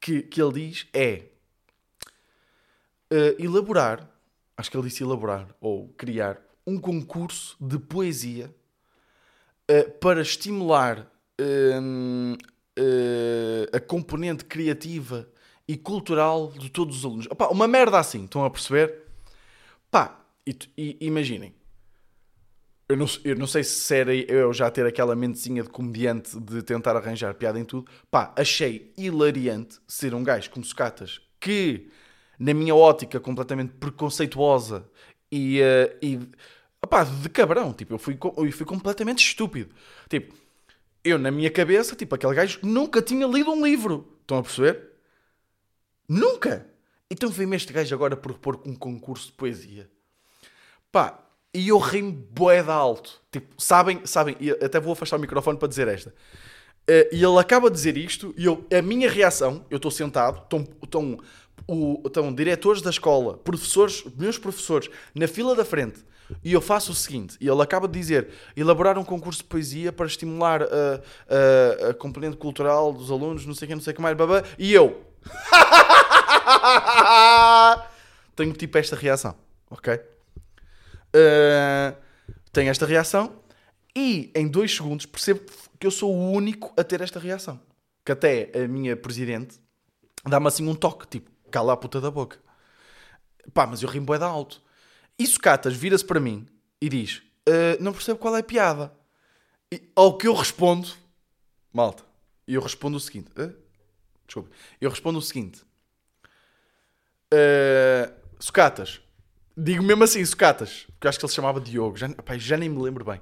que, 0.00 0.22
que 0.22 0.40
ele 0.40 0.52
diz 0.52 0.86
é 0.92 1.26
uh, 3.12 3.42
elaborar, 3.42 4.08
acho 4.56 4.70
que 4.70 4.76
ele 4.76 4.88
disse 4.88 5.02
elaborar, 5.02 5.48
ou 5.60 5.88
criar, 5.96 6.40
um 6.66 6.78
concurso 6.78 7.56
de 7.60 7.78
poesia 7.78 8.54
uh, 9.70 9.90
para 9.98 10.22
estimular 10.22 11.10
uh, 11.40 12.36
a 13.72 13.80
componente 13.80 14.44
criativa 14.44 15.28
e 15.66 15.76
cultural 15.76 16.52
de 16.52 16.70
todos 16.70 16.98
os 16.98 17.04
alunos. 17.04 17.26
Opa, 17.30 17.48
uma 17.48 17.68
merda 17.68 17.98
assim, 17.98 18.24
estão 18.24 18.44
a 18.44 18.50
perceber? 18.50 19.02
Pá, 19.90 20.20
e, 20.46 20.56
e 20.76 20.96
imaginem, 21.00 21.54
eu 22.88 22.96
não, 22.96 23.06
eu 23.24 23.36
não, 23.36 23.46
sei 23.46 23.64
se 23.64 23.94
era 23.94 24.14
eu 24.14 24.52
já 24.52 24.70
ter 24.70 24.84
aquela 24.86 25.16
mentezinha 25.16 25.62
de 25.62 25.70
comediante 25.70 26.38
de 26.38 26.62
tentar 26.62 26.96
arranjar 26.96 27.34
piada 27.34 27.58
em 27.58 27.64
tudo. 27.64 27.90
Pá, 28.10 28.32
achei 28.36 28.92
hilariante 28.96 29.78
ser 29.88 30.14
um 30.14 30.22
gajo 30.22 30.50
como 30.50 30.64
Sucatas 30.64 31.20
que, 31.40 31.88
na 32.38 32.52
minha 32.54 32.74
ótica 32.74 33.18
completamente 33.20 33.72
preconceituosa 33.74 34.88
e, 35.30 35.60
uh, 35.60 35.98
e 36.02 36.20
opá, 36.82 37.04
de 37.04 37.28
cabrão, 37.28 37.72
tipo, 37.72 37.94
eu 37.94 37.98
fui, 37.98 38.18
eu 38.22 38.52
fui 38.52 38.66
completamente 38.66 39.26
estúpido. 39.26 39.74
Tipo, 40.08 40.34
eu 41.02 41.18
na 41.18 41.30
minha 41.30 41.50
cabeça, 41.50 41.96
tipo, 41.96 42.14
aquele 42.14 42.34
gajo 42.34 42.60
nunca 42.62 43.02
tinha 43.02 43.26
lido 43.26 43.50
um 43.50 43.64
livro. 43.64 44.16
Estão 44.20 44.38
a 44.38 44.42
perceber? 44.42 44.90
Nunca! 46.08 46.66
Então 47.10 47.28
vem-me 47.28 47.56
este 47.56 47.72
gajo 47.72 47.94
agora 47.94 48.16
propor 48.16 48.62
um 48.66 48.74
concurso 48.74 49.26
de 49.26 49.32
poesia. 49.32 49.90
Pá, 50.90 51.23
e 51.54 51.68
eu 51.68 51.78
ri-me 51.78 52.10
bué 52.10 52.62
de 52.62 52.70
alto. 52.70 53.20
Tipo, 53.30 53.54
sabem, 53.56 54.04
sabem, 54.04 54.36
e 54.40 54.50
até 54.50 54.80
vou 54.80 54.92
afastar 54.92 55.16
o 55.16 55.20
microfone 55.20 55.56
para 55.56 55.68
dizer 55.68 55.86
esta. 55.86 56.10
Uh, 56.10 57.08
e 57.12 57.24
ele 57.24 57.38
acaba 57.38 57.70
de 57.70 57.76
dizer 57.76 57.96
isto, 57.96 58.34
e 58.36 58.44
eu, 58.44 58.66
a 58.76 58.82
minha 58.82 59.08
reação, 59.08 59.64
eu 59.70 59.76
estou 59.76 59.90
sentado, 59.90 60.42
estão, 60.42 61.18
estão, 62.04 62.34
diretores 62.34 62.82
da 62.82 62.90
escola, 62.90 63.38
professores, 63.38 64.04
meus 64.18 64.36
professores, 64.36 64.90
na 65.14 65.26
fila 65.26 65.54
da 65.54 65.64
frente, 65.64 66.04
e 66.42 66.52
eu 66.52 66.60
faço 66.60 66.92
o 66.92 66.94
seguinte, 66.94 67.38
e 67.40 67.48
ele 67.48 67.62
acaba 67.62 67.88
de 67.88 67.98
dizer, 67.98 68.28
elaborar 68.54 68.98
um 68.98 69.04
concurso 69.04 69.38
de 69.38 69.48
poesia 69.48 69.92
para 69.92 70.04
estimular 70.04 70.62
a, 70.62 70.66
a, 70.66 71.90
a 71.90 71.94
componente 71.94 72.36
cultural 72.36 72.92
dos 72.92 73.10
alunos, 73.10 73.46
não 73.46 73.54
sei 73.54 73.64
o 73.64 73.68
que, 73.68 73.74
não 73.74 73.82
sei 73.82 73.92
o 73.92 73.96
que 73.96 74.02
mais, 74.02 74.16
babá, 74.16 74.42
e 74.58 74.74
eu... 74.74 75.02
Tenho 78.36 78.52
tipo 78.52 78.76
esta 78.76 78.94
reação, 78.94 79.34
ok? 79.70 79.98
Uh, 81.14 81.96
tenho 82.52 82.70
esta 82.70 82.86
reação 82.86 83.40
e 83.94 84.32
em 84.34 84.48
dois 84.48 84.74
segundos 84.74 85.06
percebo 85.06 85.40
que 85.78 85.86
eu 85.86 85.90
sou 85.90 86.12
o 86.12 86.32
único 86.32 86.72
a 86.76 86.82
ter 86.82 87.00
esta 87.00 87.20
reação. 87.20 87.60
Que 88.04 88.12
até 88.12 88.50
a 88.54 88.68
minha 88.68 88.96
presidente 88.96 89.60
dá-me 90.24 90.48
assim 90.48 90.66
um 90.66 90.74
toque, 90.74 91.06
tipo, 91.06 91.30
cala 91.50 91.72
a 91.72 91.76
puta 91.76 92.00
da 92.00 92.10
boca. 92.10 92.38
Pá, 93.52 93.66
mas 93.66 93.82
eu 93.82 93.88
rimo 93.88 94.06
bué 94.06 94.18
da 94.18 94.26
alto. 94.26 94.62
E 95.18 95.26
Sucatas 95.26 95.74
vira-se 95.74 96.04
para 96.04 96.18
mim 96.18 96.46
e 96.80 96.88
diz, 96.88 97.22
uh, 97.48 97.80
não 97.80 97.92
percebo 97.92 98.18
qual 98.18 98.36
é 98.36 98.40
a 98.40 98.44
piada. 98.44 98.92
E 99.72 99.80
ao 99.94 100.16
que 100.18 100.26
eu 100.26 100.34
respondo, 100.34 100.88
malta, 101.72 102.04
eu 102.46 102.60
respondo 102.60 102.96
o 102.96 103.00
seguinte, 103.00 103.30
uh, 103.38 103.54
eu 104.80 104.90
respondo 104.90 105.18
o 105.18 105.22
seguinte, 105.22 105.62
uh, 107.32 108.12
Digo 109.56 109.82
mesmo 109.82 110.04
assim, 110.04 110.24
sucatas. 110.24 110.86
Porque 110.92 111.08
acho 111.08 111.18
que 111.18 111.24
ele 111.24 111.30
se 111.30 111.36
chamava 111.36 111.60
Diogo. 111.60 111.96
Já, 111.96 112.08
opa, 112.08 112.36
já 112.38 112.56
nem 112.56 112.68
me 112.68 112.82
lembro 112.82 113.04
bem. 113.04 113.20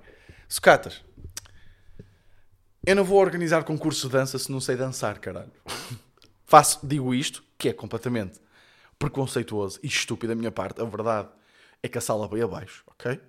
Sucatas. 0.48 1.04
Eu 2.84 2.96
não 2.96 3.04
vou 3.04 3.18
organizar 3.18 3.62
concurso 3.64 4.06
de 4.08 4.12
dança 4.12 4.38
se 4.38 4.50
não 4.50 4.60
sei 4.60 4.76
dançar, 4.76 5.18
caralho. 5.18 5.52
Faço, 6.44 6.86
digo 6.86 7.14
isto, 7.14 7.44
que 7.56 7.68
é 7.68 7.72
completamente 7.72 8.40
preconceituoso 8.98 9.78
e 9.82 9.86
estúpido 9.86 10.32
da 10.32 10.38
minha 10.38 10.50
parte. 10.50 10.80
A 10.80 10.84
verdade 10.84 11.28
é 11.82 11.88
que 11.88 11.98
a 11.98 12.00
sala 12.00 12.28
veio 12.28 12.44
abaixo, 12.44 12.84
ok? 12.86 13.20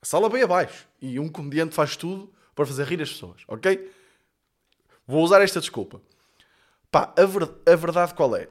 A 0.00 0.06
sala 0.06 0.28
veio 0.28 0.44
abaixo. 0.44 0.88
E 1.00 1.18
um 1.18 1.28
comediante 1.28 1.74
faz 1.74 1.96
tudo 1.96 2.32
para 2.54 2.66
fazer 2.66 2.84
rir 2.84 3.00
as 3.02 3.10
pessoas, 3.10 3.42
ok? 3.48 3.90
Vou 5.06 5.22
usar 5.22 5.42
esta 5.42 5.60
desculpa. 5.60 6.00
Pá, 6.90 7.12
a, 7.16 7.24
ver, 7.24 7.50
a 7.66 7.76
verdade 7.76 8.14
qual 8.14 8.36
é? 8.36 8.48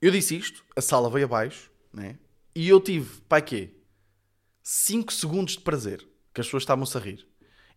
Eu 0.00 0.10
disse 0.10 0.36
isto, 0.36 0.64
a 0.76 0.80
sala 0.80 1.08
veio 1.08 1.24
abaixo, 1.24 1.70
né? 1.92 2.18
E 2.54 2.68
eu 2.68 2.80
tive, 2.80 3.20
pai 3.22 3.42
quê? 3.42 3.70
5 4.62 5.12
segundos 5.12 5.54
de 5.54 5.60
prazer, 5.60 5.98
que 6.32 6.40
as 6.40 6.46
pessoas 6.46 6.62
estavam-se 6.62 6.96
a 6.96 7.00
rir. 7.00 7.26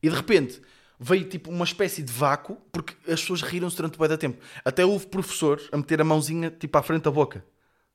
E 0.02 0.10
de 0.10 0.16
repente 0.16 0.62
veio 1.00 1.26
tipo 1.26 1.50
uma 1.50 1.66
espécie 1.66 2.04
de 2.04 2.12
vácuo, 2.12 2.58
porque 2.72 2.94
as 3.12 3.22
pessoas 3.22 3.42
riram-se 3.42 3.76
durante 3.76 4.00
o 4.00 4.18
tempo. 4.18 4.42
Até 4.64 4.86
houve 4.86 5.08
professores 5.08 5.68
a 5.72 5.78
meter 5.78 6.00
a 6.02 6.04
mãozinha 6.04 6.50
tipo 6.52 6.78
à 6.78 6.84
frente 6.84 7.04
da 7.04 7.12
boca. 7.12 7.46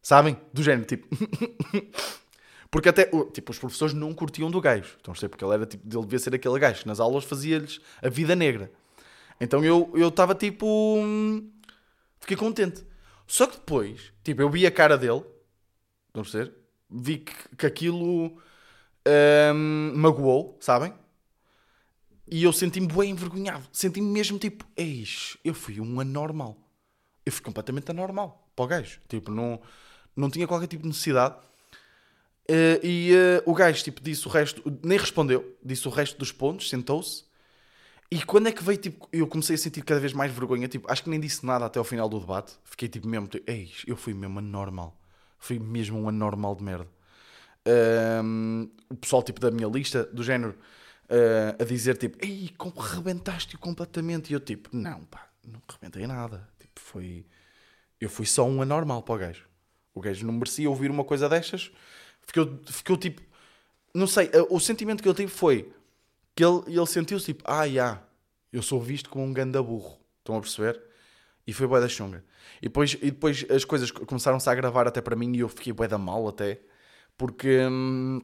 Sabem? 0.02 0.36
Do 0.52 0.62
género, 0.62 0.86
tipo. 0.86 1.06
porque 2.70 2.88
até, 2.88 3.04
tipo, 3.32 3.52
os 3.52 3.58
professores 3.58 3.94
não 3.94 4.14
curtiam 4.14 4.50
do 4.50 4.60
gajo. 4.60 4.96
Então, 5.00 5.14
sei 5.14 5.28
porque 5.28 5.44
ele 5.44 5.54
era 5.54 5.66
tipo, 5.66 5.86
ele 5.86 6.04
devia 6.04 6.18
ser 6.18 6.34
aquele 6.34 6.58
gajo 6.58 6.82
que 6.82 6.88
nas 6.88 7.00
aulas 7.00 7.24
fazia-lhes 7.24 7.80
a 8.02 8.08
vida 8.08 8.34
negra. 8.34 8.72
Então 9.40 9.64
eu 9.64 10.08
estava 10.08 10.34
tipo. 10.34 10.66
Hum, 10.98 11.50
fiquei 12.20 12.36
contente. 12.36 12.84
Só 13.26 13.46
que 13.46 13.56
depois, 13.56 14.12
tipo, 14.24 14.42
eu 14.42 14.50
vi 14.50 14.66
a 14.66 14.70
cara 14.70 14.98
dele. 14.98 15.24
A 16.12 16.22
perceber? 16.22 16.59
Vi 16.90 17.18
que, 17.18 17.56
que 17.56 17.66
aquilo 17.66 18.38
um, 19.54 19.92
magoou, 19.94 20.56
sabem? 20.60 20.92
E 22.30 22.44
eu 22.44 22.52
senti-me 22.52 22.86
bem 22.86 23.10
envergonhado. 23.10 23.66
Senti-me 23.72 24.06
mesmo 24.06 24.38
tipo, 24.38 24.64
eis, 24.76 25.36
eu 25.44 25.52
fui 25.52 25.80
um 25.80 26.00
anormal. 26.00 26.56
Eu 27.26 27.32
fui 27.32 27.42
completamente 27.42 27.90
anormal 27.90 28.48
para 28.54 28.64
o 28.64 28.68
gajo. 28.68 29.00
Tipo, 29.08 29.30
não, 29.30 29.60
não 30.14 30.30
tinha 30.30 30.46
qualquer 30.46 30.68
tipo 30.68 30.82
de 30.82 30.88
necessidade. 30.88 31.34
Uh, 32.48 32.84
e 32.84 33.12
uh, 33.12 33.50
o 33.50 33.54
gajo, 33.54 33.82
tipo, 33.82 34.00
disse 34.00 34.26
o 34.26 34.30
resto, 34.30 34.62
nem 34.82 34.98
respondeu, 34.98 35.56
disse 35.64 35.86
o 35.86 35.90
resto 35.90 36.18
dos 36.18 36.32
pontos, 36.32 36.68
sentou-se. 36.68 37.24
E 38.10 38.22
quando 38.24 38.48
é 38.48 38.52
que 38.52 38.62
veio, 38.62 38.78
tipo, 38.78 39.08
eu 39.12 39.26
comecei 39.26 39.54
a 39.54 39.58
sentir 39.58 39.82
cada 39.82 40.00
vez 40.00 40.12
mais 40.12 40.32
vergonha, 40.32 40.66
tipo, 40.66 40.90
acho 40.90 41.04
que 41.04 41.10
nem 41.10 41.20
disse 41.20 41.46
nada 41.46 41.66
até 41.66 41.78
ao 41.78 41.84
final 41.84 42.08
do 42.08 42.18
debate. 42.18 42.54
Fiquei, 42.64 42.88
tipo, 42.88 43.06
mesmo, 43.06 43.28
tipo, 43.28 43.48
eis, 43.48 43.82
eu 43.86 43.96
fui 43.96 44.14
mesmo 44.14 44.38
anormal. 44.40 44.99
Fui 45.40 45.58
mesmo 45.58 45.98
um 45.98 46.08
anormal 46.08 46.54
de 46.54 46.62
merda. 46.62 46.86
Um, 48.22 48.70
o 48.90 48.94
pessoal 48.94 49.22
tipo 49.22 49.40
da 49.40 49.50
minha 49.50 49.66
lista, 49.66 50.04
do 50.04 50.22
género, 50.22 50.56
uh, 51.06 51.60
a 51.60 51.64
dizer 51.64 51.96
tipo, 51.96 52.18
ei, 52.24 52.50
como 52.58 52.78
rebentaste-o 52.78 53.58
completamente. 53.58 54.30
E 54.30 54.34
eu 54.34 54.40
tipo, 54.40 54.68
não, 54.72 55.02
pá, 55.06 55.28
não 55.44 55.60
rebentei 55.68 56.06
nada. 56.06 56.46
Tipo, 56.58 56.78
foi... 56.78 57.26
Eu 57.98 58.08
fui 58.08 58.26
só 58.26 58.46
um 58.46 58.62
anormal 58.62 59.02
para 59.02 59.14
o 59.14 59.18
gajo. 59.18 59.48
O 59.94 60.00
gajo 60.00 60.26
não 60.26 60.34
merecia 60.34 60.68
ouvir 60.68 60.90
uma 60.90 61.04
coisa 61.04 61.28
destas. 61.28 61.72
Ficou, 62.22 62.60
ficou 62.66 62.96
tipo, 62.96 63.22
não 63.94 64.06
sei, 64.06 64.26
uh, 64.26 64.54
o 64.54 64.60
sentimento 64.60 65.02
que 65.02 65.08
ele 65.08 65.16
teve 65.16 65.32
foi 65.32 65.72
que 66.36 66.44
ele, 66.44 66.62
ele 66.66 66.86
sentiu-se 66.86 67.26
tipo, 67.26 67.42
ah, 67.46 67.66
já, 67.66 68.02
eu 68.52 68.62
sou 68.62 68.80
visto 68.80 69.08
como 69.08 69.24
um 69.24 69.32
ganda 69.32 69.62
burro. 69.62 69.98
Estão 70.18 70.36
a 70.36 70.40
perceber? 70.40 70.89
E 71.46 71.52
foi 71.52 71.66
bué 71.66 71.80
da 71.80 71.88
chunga. 71.88 72.24
E 72.60 72.66
depois, 72.66 72.94
e 72.94 73.10
depois 73.10 73.44
as 73.50 73.64
coisas 73.64 73.90
começaram-se 73.90 74.48
a 74.48 74.52
agravar 74.52 74.86
até 74.86 75.00
para 75.00 75.16
mim 75.16 75.34
e 75.34 75.40
eu 75.40 75.48
fiquei 75.48 75.72
bué 75.72 75.88
da 75.88 75.98
mal 75.98 76.28
até. 76.28 76.60
Porque... 77.16 77.60
Hum, 77.66 78.20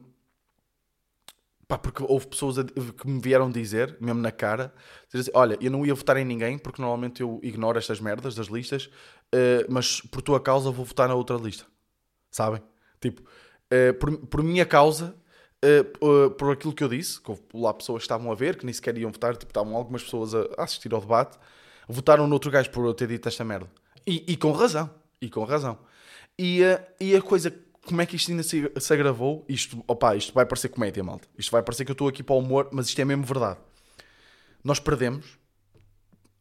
pá, 1.67 1.77
porque 1.77 2.03
houve 2.07 2.27
pessoas 2.27 2.57
que 2.63 3.07
me 3.07 3.19
vieram 3.19 3.51
dizer, 3.51 3.97
mesmo 3.99 4.21
na 4.21 4.31
cara, 4.31 4.73
dizer 5.07 5.21
assim, 5.21 5.31
olha, 5.33 5.57
eu 5.59 5.69
não 5.69 5.85
ia 5.85 5.93
votar 5.93 6.17
em 6.17 6.25
ninguém, 6.25 6.57
porque 6.57 6.81
normalmente 6.81 7.21
eu 7.21 7.39
ignoro 7.43 7.77
estas 7.77 7.99
merdas 7.99 8.35
das 8.35 8.47
listas, 8.47 8.85
uh, 8.85 9.65
mas 9.69 10.01
por 10.01 10.21
tua 10.21 10.39
causa 10.39 10.71
vou 10.71 10.85
votar 10.85 11.07
na 11.09 11.15
outra 11.15 11.35
lista. 11.35 11.65
Sabem? 12.31 12.61
Tipo, 13.01 13.21
uh, 13.21 13.93
por, 13.99 14.17
por 14.27 14.43
minha 14.43 14.65
causa, 14.65 15.15
uh, 15.63 16.31
por 16.31 16.51
aquilo 16.53 16.73
que 16.73 16.83
eu 16.83 16.89
disse, 16.89 17.21
que 17.21 17.29
houve 17.29 17.43
lá 17.53 17.73
pessoas 17.73 17.99
que 17.99 18.05
estavam 18.05 18.31
a 18.31 18.35
ver, 18.35 18.57
que 18.57 18.65
nem 18.65 18.73
sequer 18.73 18.97
iam 18.97 19.11
votar, 19.11 19.35
tipo, 19.35 19.49
estavam 19.49 19.75
algumas 19.75 20.03
pessoas 20.03 20.33
a, 20.33 20.47
a 20.57 20.63
assistir 20.63 20.93
ao 20.93 21.01
debate, 21.01 21.37
votaram 21.87 22.27
noutro 22.27 22.51
gajo 22.51 22.69
por 22.71 22.85
eu 22.85 22.93
ter 22.93 23.07
dito 23.07 23.27
esta 23.27 23.43
merda. 23.43 23.69
E, 24.05 24.23
e 24.27 24.37
com 24.37 24.51
razão. 24.51 24.89
E 25.21 25.29
com 25.29 25.43
razão. 25.43 25.77
E, 26.37 26.61
uh, 26.63 26.79
e 26.99 27.15
a 27.15 27.21
coisa, 27.21 27.53
como 27.85 28.01
é 28.01 28.05
que 28.05 28.15
isto 28.15 28.31
ainda 28.31 28.43
se, 28.43 28.71
se 28.77 28.93
agravou? 28.93 29.45
Isto, 29.47 29.83
opa, 29.87 30.15
isto 30.15 30.33
vai 30.33 30.45
parecer 30.45 30.69
comédia, 30.69 31.03
malta. 31.03 31.27
Isto 31.37 31.51
vai 31.51 31.63
parecer 31.63 31.85
que 31.85 31.91
eu 31.91 31.93
estou 31.93 32.07
aqui 32.07 32.21
para 32.21 32.35
o 32.35 32.39
humor, 32.39 32.69
mas 32.71 32.87
isto 32.87 32.99
é 33.01 33.05
mesmo 33.05 33.23
verdade. 33.23 33.59
Nós 34.63 34.79
perdemos. 34.79 35.37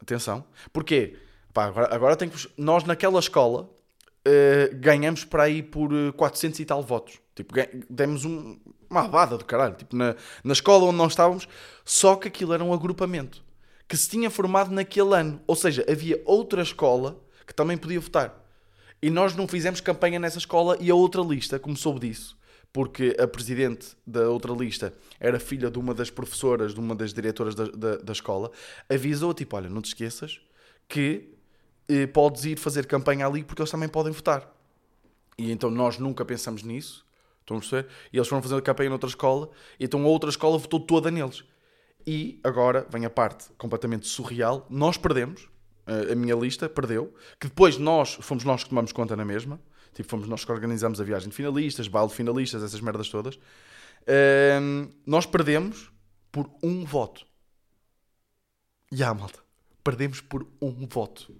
Atenção. 0.00 0.44
Porquê? 0.72 1.16
Agora, 1.54 1.94
agora 1.94 2.16
tem 2.16 2.28
que. 2.28 2.48
Nós 2.58 2.84
naquela 2.84 3.18
escola 3.18 3.62
uh, 3.62 4.76
ganhamos 4.76 5.24
para 5.24 5.44
aí 5.44 5.62
por 5.62 5.90
400 6.12 6.60
eh, 6.60 6.62
e 6.62 6.66
tal 6.66 6.82
votos. 6.82 7.18
Tipo, 7.34 7.54
demos 7.88 8.24
um, 8.24 8.58
uma 8.90 9.04
abada 9.04 9.38
do 9.38 9.44
caralho. 9.44 9.74
Tipo, 9.74 9.96
na, 9.96 10.14
na 10.44 10.52
escola 10.52 10.84
onde 10.84 10.98
nós 10.98 11.12
estávamos, 11.12 11.48
só 11.84 12.16
que 12.16 12.28
aquilo 12.28 12.52
era 12.52 12.62
um 12.62 12.74
agrupamento 12.74 13.45
que 13.88 13.96
se 13.96 14.08
tinha 14.08 14.30
formado 14.30 14.70
naquele 14.70 15.14
ano. 15.14 15.40
Ou 15.46 15.54
seja, 15.54 15.84
havia 15.88 16.20
outra 16.24 16.62
escola 16.62 17.20
que 17.46 17.54
também 17.54 17.76
podia 17.76 18.00
votar. 18.00 18.42
E 19.00 19.10
nós 19.10 19.36
não 19.36 19.46
fizemos 19.46 19.80
campanha 19.80 20.18
nessa 20.18 20.38
escola 20.38 20.76
e 20.80 20.90
a 20.90 20.94
outra 20.94 21.22
lista 21.22 21.58
começou 21.58 21.98
disso. 21.98 22.36
Porque 22.72 23.16
a 23.18 23.26
presidente 23.26 23.96
da 24.06 24.28
outra 24.28 24.52
lista 24.52 24.92
era 25.18 25.38
filha 25.38 25.70
de 25.70 25.78
uma 25.78 25.94
das 25.94 26.10
professoras, 26.10 26.74
de 26.74 26.80
uma 26.80 26.94
das 26.94 27.12
diretoras 27.12 27.54
da, 27.54 27.64
da, 27.64 27.96
da 27.96 28.12
escola, 28.12 28.50
avisou 28.88 29.32
tipo: 29.32 29.56
Olha, 29.56 29.70
não 29.70 29.80
te 29.80 29.86
esqueças 29.86 30.40
que 30.88 31.36
eh, 31.88 32.06
podes 32.06 32.44
ir 32.44 32.58
fazer 32.58 32.86
campanha 32.86 33.26
ali 33.26 33.44
porque 33.44 33.62
eles 33.62 33.70
também 33.70 33.88
podem 33.88 34.12
votar. 34.12 34.52
E 35.38 35.50
então 35.50 35.70
nós 35.70 35.98
nunca 35.98 36.24
pensamos 36.24 36.62
nisso, 36.62 37.06
estão 37.40 37.56
a 37.56 37.60
perceber? 37.60 37.88
E 38.12 38.16
eles 38.16 38.28
foram 38.28 38.42
fazer 38.42 38.60
campanha 38.62 38.90
noutra 38.90 39.08
escola, 39.08 39.50
e 39.78 39.84
então 39.84 40.02
a 40.04 40.08
outra 40.08 40.28
escola 40.28 40.58
votou 40.58 40.80
toda 40.80 41.10
neles. 41.10 41.44
E 42.06 42.40
agora 42.44 42.86
vem 42.88 43.04
a 43.04 43.10
parte 43.10 43.46
completamente 43.58 44.06
surreal: 44.06 44.66
nós 44.70 44.96
perdemos, 44.96 45.48
a 45.86 46.14
minha 46.14 46.34
lista 46.34 46.68
perdeu, 46.68 47.12
que 47.40 47.48
depois 47.48 47.78
nós 47.78 48.14
fomos 48.20 48.44
nós 48.44 48.62
que 48.62 48.68
tomamos 48.68 48.92
conta 48.92 49.16
na 49.16 49.24
mesma, 49.24 49.60
tipo, 49.92 50.08
fomos 50.08 50.28
nós 50.28 50.44
que 50.44 50.52
organizamos 50.52 51.00
a 51.00 51.04
viagem 51.04 51.28
de 51.28 51.34
finalistas, 51.34 51.88
baile 51.88 52.08
de 52.08 52.14
finalistas, 52.14 52.62
essas 52.62 52.80
merdas 52.80 53.08
todas. 53.08 53.38
nós 55.04 55.26
perdemos 55.26 55.90
por 56.30 56.50
um 56.62 56.84
voto. 56.84 57.26
E 58.92 58.96
yeah, 58.96 59.18
malta, 59.18 59.40
perdemos 59.82 60.20
por 60.20 60.46
um 60.62 60.86
voto. 60.86 61.34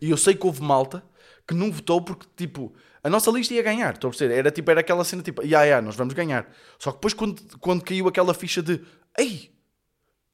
E 0.00 0.10
eu 0.10 0.16
sei 0.16 0.34
que 0.34 0.46
houve 0.46 0.62
malta 0.62 1.04
que 1.46 1.54
não 1.54 1.70
votou 1.70 2.00
porque, 2.00 2.26
tipo, 2.36 2.72
a 3.02 3.10
nossa 3.10 3.30
lista 3.30 3.52
ia 3.52 3.62
ganhar, 3.62 3.94
estou 3.94 4.08
a 4.08 4.10
perceber? 4.12 4.34
Era, 4.34 4.50
tipo, 4.50 4.70
era 4.70 4.80
aquela 4.80 5.04
cena 5.04 5.22
tipo, 5.22 5.42
yeah, 5.42 5.64
yeah, 5.64 5.84
nós 5.84 5.96
vamos 5.96 6.14
ganhar. 6.14 6.50
Só 6.78 6.90
que 6.90 6.98
depois, 6.98 7.12
quando, 7.12 7.58
quando 7.58 7.82
caiu 7.82 8.06
aquela 8.08 8.32
ficha 8.32 8.62
de, 8.62 8.80
ei, 9.18 9.52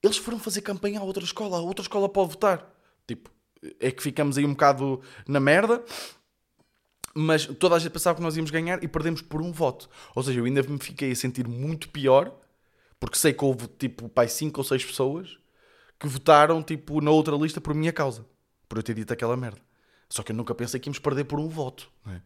eles 0.06 0.16
foram 0.16 0.38
fazer 0.38 0.62
campanha 0.62 1.00
à 1.00 1.02
outra 1.02 1.24
escola, 1.24 1.58
a 1.58 1.60
outra 1.60 1.82
escola 1.82 2.08
pode 2.08 2.30
votar. 2.30 2.72
Tipo, 3.06 3.30
é 3.80 3.90
que 3.90 4.02
ficamos 4.02 4.38
aí 4.38 4.44
um 4.44 4.50
bocado 4.50 5.00
na 5.26 5.40
merda, 5.40 5.84
mas 7.14 7.46
toda 7.46 7.74
a 7.74 7.78
gente 7.78 7.92
pensava 7.92 8.16
que 8.16 8.22
nós 8.22 8.36
íamos 8.36 8.50
ganhar 8.50 8.82
e 8.82 8.88
perdemos 8.88 9.22
por 9.22 9.40
um 9.40 9.52
voto. 9.52 9.88
Ou 10.14 10.22
seja, 10.22 10.40
eu 10.40 10.44
ainda 10.44 10.62
me 10.62 10.78
fiquei 10.78 11.10
a 11.12 11.16
sentir 11.16 11.46
muito 11.48 11.88
pior, 11.88 12.34
porque 13.00 13.16
sei 13.16 13.32
que 13.32 13.44
houve, 13.44 13.66
tipo, 13.78 14.08
pai, 14.08 14.28
5 14.28 14.60
ou 14.60 14.64
6 14.64 14.84
pessoas 14.84 15.38
que 15.98 16.06
votaram, 16.06 16.62
tipo, 16.62 17.00
na 17.00 17.10
outra 17.10 17.34
lista 17.36 17.60
por 17.60 17.74
minha 17.74 17.92
causa, 17.92 18.24
por 18.68 18.78
eu 18.78 18.82
ter 18.82 18.94
dito 18.94 19.12
aquela 19.12 19.36
merda. 19.36 19.60
Só 20.08 20.22
que 20.22 20.30
eu 20.30 20.36
nunca 20.36 20.54
pensei 20.54 20.78
que 20.78 20.88
íamos 20.88 20.98
perder 20.98 21.24
por 21.24 21.40
um 21.40 21.48
voto. 21.48 21.90
É? 22.06 22.20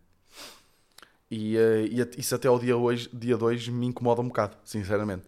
E, 1.30 1.56
uh, 1.56 1.86
e, 1.86 2.20
isso 2.20 2.34
até 2.34 2.48
ao 2.48 2.58
dia 2.58 2.74
2 2.74 3.10
dia 3.12 3.36
dois 3.36 3.68
me 3.68 3.86
incomoda 3.86 4.20
um 4.20 4.26
bocado, 4.26 4.56
sinceramente. 4.64 5.24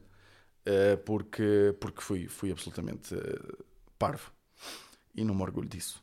Uh, 0.66 0.96
porque 0.98 1.75
porque 1.81 2.01
fui, 2.01 2.29
fui 2.29 2.53
absolutamente 2.53 3.14
uh, 3.14 3.64
parvo. 3.98 4.33
E 5.14 5.25
não 5.25 5.35
me 5.35 5.42
orgulho 5.42 5.68
disso. 5.68 6.03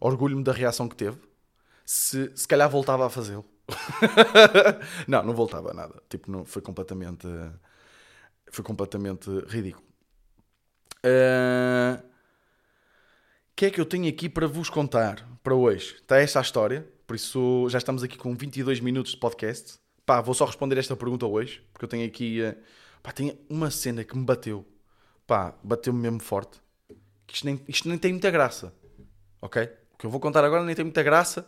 Orgulho-me 0.00 0.42
da 0.42 0.52
reação 0.52 0.88
que 0.88 0.96
teve. 0.96 1.18
Se, 1.84 2.34
se 2.36 2.48
calhar 2.48 2.68
voltava 2.68 3.06
a 3.06 3.10
fazê-lo. 3.10 3.44
não, 5.06 5.22
não 5.22 5.34
voltava 5.34 5.70
a 5.70 5.74
nada. 5.74 6.02
Tipo, 6.08 6.30
não, 6.30 6.44
foi 6.44 6.62
completamente. 6.62 7.26
Foi 8.50 8.64
completamente 8.64 9.30
ridículo. 9.46 9.86
O 11.04 11.06
uh, 11.06 12.02
que 13.54 13.66
é 13.66 13.70
que 13.70 13.80
eu 13.80 13.86
tenho 13.86 14.08
aqui 14.08 14.28
para 14.28 14.46
vos 14.46 14.68
contar 14.68 15.26
para 15.42 15.54
hoje? 15.54 15.94
Está 15.94 16.18
esta 16.18 16.38
a 16.38 16.42
história. 16.42 16.88
Por 17.06 17.14
isso 17.14 17.68
já 17.68 17.78
estamos 17.78 18.02
aqui 18.02 18.16
com 18.16 18.34
22 18.34 18.80
minutos 18.80 19.12
de 19.12 19.18
podcast. 19.18 19.78
Pá, 20.04 20.20
vou 20.20 20.34
só 20.34 20.46
responder 20.46 20.78
esta 20.78 20.96
pergunta 20.96 21.26
hoje. 21.26 21.62
Porque 21.72 21.84
eu 21.84 21.88
tenho 21.88 22.06
aqui. 22.06 22.40
Uh, 22.42 22.56
pá, 23.02 23.12
tenho 23.12 23.36
uma 23.48 23.70
cena 23.70 24.04
que 24.04 24.16
me 24.16 24.24
bateu. 24.24 24.66
Pá, 25.26 25.54
bateu-me 25.62 26.00
mesmo 26.00 26.20
forte 26.20 26.60
isto 27.34 27.44
nem, 27.44 27.60
isto 27.68 27.88
nem 27.88 27.98
tem 27.98 28.12
muita 28.12 28.30
graça. 28.30 28.72
Ok? 29.40 29.62
O 29.94 29.96
que 29.98 30.06
eu 30.06 30.10
vou 30.10 30.20
contar 30.20 30.44
agora 30.44 30.64
nem 30.64 30.74
tem 30.74 30.84
muita 30.84 31.02
graça, 31.02 31.46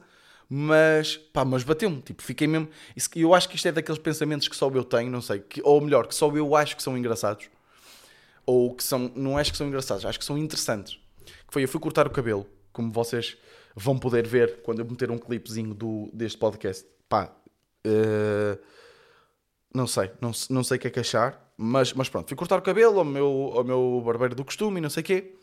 mas 0.49 1.17
pá, 1.17 1.45
mas 1.45 1.63
bateu-me. 1.63 2.01
Tipo, 2.03 2.23
fiquei 2.23 2.47
mesmo. 2.47 2.69
Eu 3.15 3.35
acho 3.35 3.49
que 3.49 3.57
isto 3.57 3.69
é 3.69 3.73
daqueles 3.73 4.01
pensamentos 4.01 4.49
que 4.49 4.57
só 4.57 4.71
eu 4.71 4.85
tenho, 4.85 5.11
não 5.11 5.21
sei, 5.21 5.41
que, 5.41 5.61
ou 5.63 5.81
melhor, 5.81 6.07
que 6.07 6.15
só 6.15 6.31
eu 6.35 6.55
acho 6.57 6.77
que 6.77 6.83
são 6.83 6.97
engraçados, 6.97 7.49
ou 8.47 8.75
que 8.75 8.83
são. 8.83 9.11
Não 9.15 9.37
acho 9.37 9.51
que 9.51 9.59
são 9.59 9.67
engraçados, 9.67 10.05
acho 10.05 10.19
que 10.19 10.25
são 10.25 10.39
interessantes. 10.39 10.99
Que 11.25 11.53
foi, 11.53 11.65
eu 11.65 11.69
fui 11.69 11.81
cortar 11.81 12.07
o 12.07 12.11
cabelo, 12.11 12.47
como 12.73 12.91
vocês 12.91 13.37
vão 13.75 13.99
poder 13.99 14.27
ver 14.27 14.63
quando 14.63 14.81
eu 14.81 14.85
meter 14.85 15.11
um 15.11 15.19
clipezinho 15.19 15.75
do, 15.75 16.11
deste 16.13 16.39
podcast. 16.39 16.87
Pá, 17.09 17.33
uh, 17.87 18.59
não 19.75 19.87
sei, 19.87 20.11
não, 20.21 20.33
não 20.51 20.63
sei 20.63 20.77
o 20.77 20.81
que 20.81 20.89
é 20.89 20.91
que 20.91 21.01
achar, 21.01 21.53
mas, 21.57 21.93
mas 21.93 22.09
pronto, 22.09 22.29
fui 22.29 22.37
cortar 22.37 22.59
o 22.59 22.63
cabelo 22.63 22.99
ao 22.99 23.05
meu, 23.05 23.53
ao 23.55 23.65
meu 23.65 24.03
barbeiro 24.05 24.35
do 24.35 24.45
costume 24.45 24.79
e 24.79 24.81
não 24.81 24.91
sei 24.91 25.03
o 25.03 25.05
quê. 25.05 25.35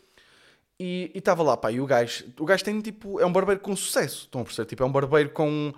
E 0.78 1.10
estava 1.14 1.42
lá, 1.42 1.56
pá, 1.56 1.70
e 1.70 1.78
o 1.78 1.84
gajo, 1.84 2.24
o 2.38 2.44
gajo 2.46 2.64
tem 2.64 2.80
tipo, 2.80 3.20
é 3.20 3.26
um 3.26 3.32
barbeiro 3.32 3.60
com 3.60 3.76
sucesso, 3.76 4.22
estão 4.22 4.40
a 4.40 4.44
perceber? 4.44 4.66
Tipo, 4.66 4.82
é 4.82 4.86
um 4.86 4.92
barbeiro 4.92 5.28
com. 5.30 5.74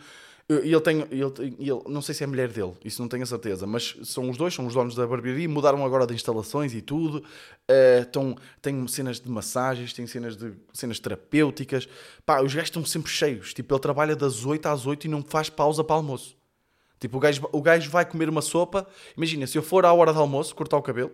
E 0.48 0.72
ele 0.72 0.80
tem, 0.80 1.00
ele, 1.10 1.56
ele, 1.58 1.82
não 1.88 2.02
sei 2.02 2.14
se 2.14 2.22
é 2.22 2.26
a 2.26 2.28
mulher 2.28 2.48
dele, 2.48 2.74
isso 2.84 3.00
não 3.00 3.08
tenho 3.08 3.22
a 3.22 3.26
certeza, 3.26 3.66
mas 3.66 3.96
são 4.04 4.28
os 4.28 4.36
dois, 4.36 4.54
são 4.54 4.66
os 4.66 4.74
donos 4.74 4.94
da 4.94 5.06
barbearia, 5.06 5.48
mudaram 5.48 5.84
agora 5.84 6.06
de 6.06 6.14
instalações 6.14 6.74
e 6.74 6.82
tudo. 6.82 7.18
Uh, 7.68 8.02
estão, 8.02 8.36
tem 8.60 8.86
cenas 8.86 9.18
de 9.18 9.30
massagens, 9.30 9.92
tem 9.92 10.06
cenas 10.06 10.36
de 10.36 10.52
cenas 10.72 11.00
terapêuticas. 11.00 11.88
Pá, 12.26 12.40
os 12.40 12.52
gajos 12.54 12.68
estão 12.68 12.84
sempre 12.84 13.10
cheios. 13.10 13.54
Tipo, 13.54 13.74
ele 13.74 13.80
trabalha 13.80 14.14
das 14.14 14.44
8 14.44 14.66
às 14.66 14.86
8 14.86 15.06
e 15.06 15.08
não 15.08 15.22
faz 15.22 15.48
pausa 15.48 15.82
para 15.82 15.96
almoço. 15.96 16.36
Tipo, 17.02 17.16
o 17.16 17.20
gajo, 17.20 17.48
o 17.50 17.60
gajo 17.60 17.90
vai 17.90 18.04
comer 18.04 18.28
uma 18.28 18.40
sopa. 18.40 18.86
Imagina, 19.16 19.44
se 19.44 19.58
eu 19.58 19.62
for 19.62 19.84
à 19.84 19.92
hora 19.92 20.12
de 20.12 20.18
almoço 20.20 20.54
cortar 20.54 20.76
o 20.76 20.82
cabelo, 20.82 21.10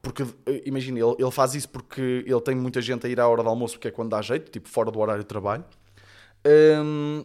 porque, 0.00 0.22
eh, 0.46 0.62
imagina, 0.64 0.98
ele, 0.98 1.14
ele 1.18 1.30
faz 1.30 1.54
isso 1.54 1.68
porque 1.68 2.24
ele 2.26 2.40
tem 2.40 2.54
muita 2.54 2.80
gente 2.80 3.06
a 3.06 3.10
ir 3.10 3.20
à 3.20 3.28
hora 3.28 3.42
do 3.42 3.48
almoço, 3.50 3.74
porque 3.74 3.88
é 3.88 3.90
quando 3.90 4.10
dá 4.10 4.22
jeito, 4.22 4.50
tipo 4.50 4.66
fora 4.66 4.90
do 4.90 4.98
horário 4.98 5.22
de 5.22 5.28
trabalho. 5.28 5.62
Hum, 6.82 7.22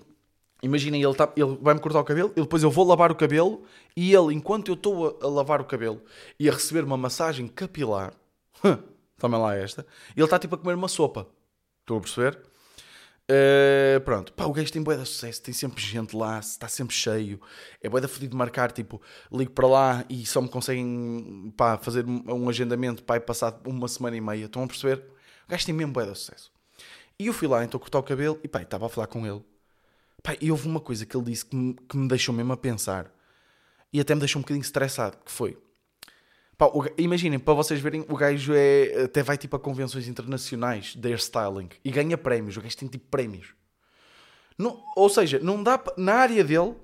imagina, 0.61 0.97
ele, 0.97 1.13
tá, 1.13 1.31
ele 1.37 1.57
vai-me 1.61 1.79
cortar 1.79 2.01
o 2.01 2.03
cabelo, 2.03 2.33
e 2.35 2.41
depois 2.41 2.63
eu 2.63 2.69
vou 2.69 2.85
lavar 2.85 3.13
o 3.13 3.15
cabelo, 3.15 3.63
e 3.95 4.13
ele, 4.13 4.33
enquanto 4.33 4.67
eu 4.71 4.73
estou 4.73 5.17
a, 5.21 5.25
a, 5.25 5.29
lavar 5.29 5.61
o 5.61 5.65
cabelo 5.65 6.01
e 6.37 6.49
a 6.49 6.51
receber 6.51 6.83
uma 6.83 6.97
massagem 6.97 7.47
capilar, 7.47 8.13
também 9.17 9.39
lá 9.39 9.55
esta, 9.55 9.85
ele 10.17 10.25
está 10.25 10.37
tipo 10.37 10.55
a 10.55 10.57
comer 10.57 10.75
uma 10.75 10.89
sopa. 10.89 11.27
Estou 11.79 11.97
a 11.97 12.01
perceber? 12.01 12.48
Uh, 13.31 14.01
pronto, 14.01 14.33
pá, 14.33 14.45
o 14.45 14.51
gajo 14.51 14.71
tem 14.73 14.81
boa 14.81 14.97
de 14.97 15.05
sucesso, 15.05 15.39
tem 15.43 15.53
sempre 15.53 15.79
gente 15.83 16.15
lá, 16.15 16.39
está 16.39 16.67
sempre 16.67 16.95
cheio, 16.95 17.39
é 17.79 17.87
boa 17.87 18.01
de 18.01 18.07
fodido 18.07 18.31
de 18.31 18.35
marcar, 18.35 18.71
tipo, 18.71 18.99
ligo 19.31 19.51
para 19.51 19.67
lá 19.67 20.05
e 20.09 20.25
só 20.25 20.41
me 20.41 20.49
conseguem 20.49 21.53
pá, 21.55 21.77
fazer 21.77 22.03
um 22.07 22.49
agendamento 22.49 23.03
para 23.03 23.21
passar 23.21 23.61
uma 23.67 23.87
semana 23.87 24.17
e 24.17 24.21
meia, 24.21 24.45
estão 24.45 24.63
a 24.63 24.67
perceber? 24.67 25.03
O 25.45 25.51
gajo 25.51 25.63
tem 25.63 25.75
mesmo 25.75 25.93
boa 25.93 26.07
de 26.07 26.17
sucesso. 26.17 26.51
E 27.19 27.27
eu 27.27 27.33
fui 27.33 27.47
lá 27.47 27.63
então 27.63 27.79
cortar 27.79 27.99
o 27.99 28.03
cabelo 28.03 28.39
e 28.43 28.47
pá, 28.47 28.63
estava 28.63 28.87
a 28.87 28.89
falar 28.89 29.05
com 29.05 29.27
ele. 29.27 29.43
Pá, 30.23 30.35
e 30.41 30.49
houve 30.49 30.67
uma 30.67 30.79
coisa 30.79 31.05
que 31.05 31.15
ele 31.15 31.25
disse 31.25 31.45
que 31.45 31.55
me, 31.55 31.75
que 31.75 31.97
me 31.97 32.07
deixou 32.07 32.33
mesmo 32.33 32.51
a 32.53 32.57
pensar 32.57 33.13
e 33.93 33.99
até 33.99 34.15
me 34.15 34.21
deixou 34.21 34.39
um 34.39 34.41
bocadinho 34.41 34.63
estressado, 34.63 35.17
que 35.23 35.31
foi 35.31 35.55
Pá, 36.59 36.69
imaginem, 36.97 37.39
para 37.39 37.53
vocês 37.53 37.79
verem, 37.79 38.05
o 38.09 38.17
gajo 38.17 38.51
é, 38.53 39.03
até 39.05 39.23
vai 39.23 39.37
tipo 39.37 39.55
a 39.55 39.59
convenções 39.59 40.09
internacionais 40.09 40.93
de 40.93 41.07
hairstyling 41.07 41.69
e 41.85 41.89
ganha 41.89 42.17
prémios. 42.17 42.57
O 42.57 42.61
gajo 42.61 42.75
tem 42.75 42.89
tipo 42.89 43.07
prémios. 43.09 43.53
Não, 44.57 44.83
ou 44.93 45.07
seja, 45.07 45.39
não 45.39 45.63
dá 45.63 45.81
na 45.95 46.15
área 46.15 46.43
dele, 46.43 46.75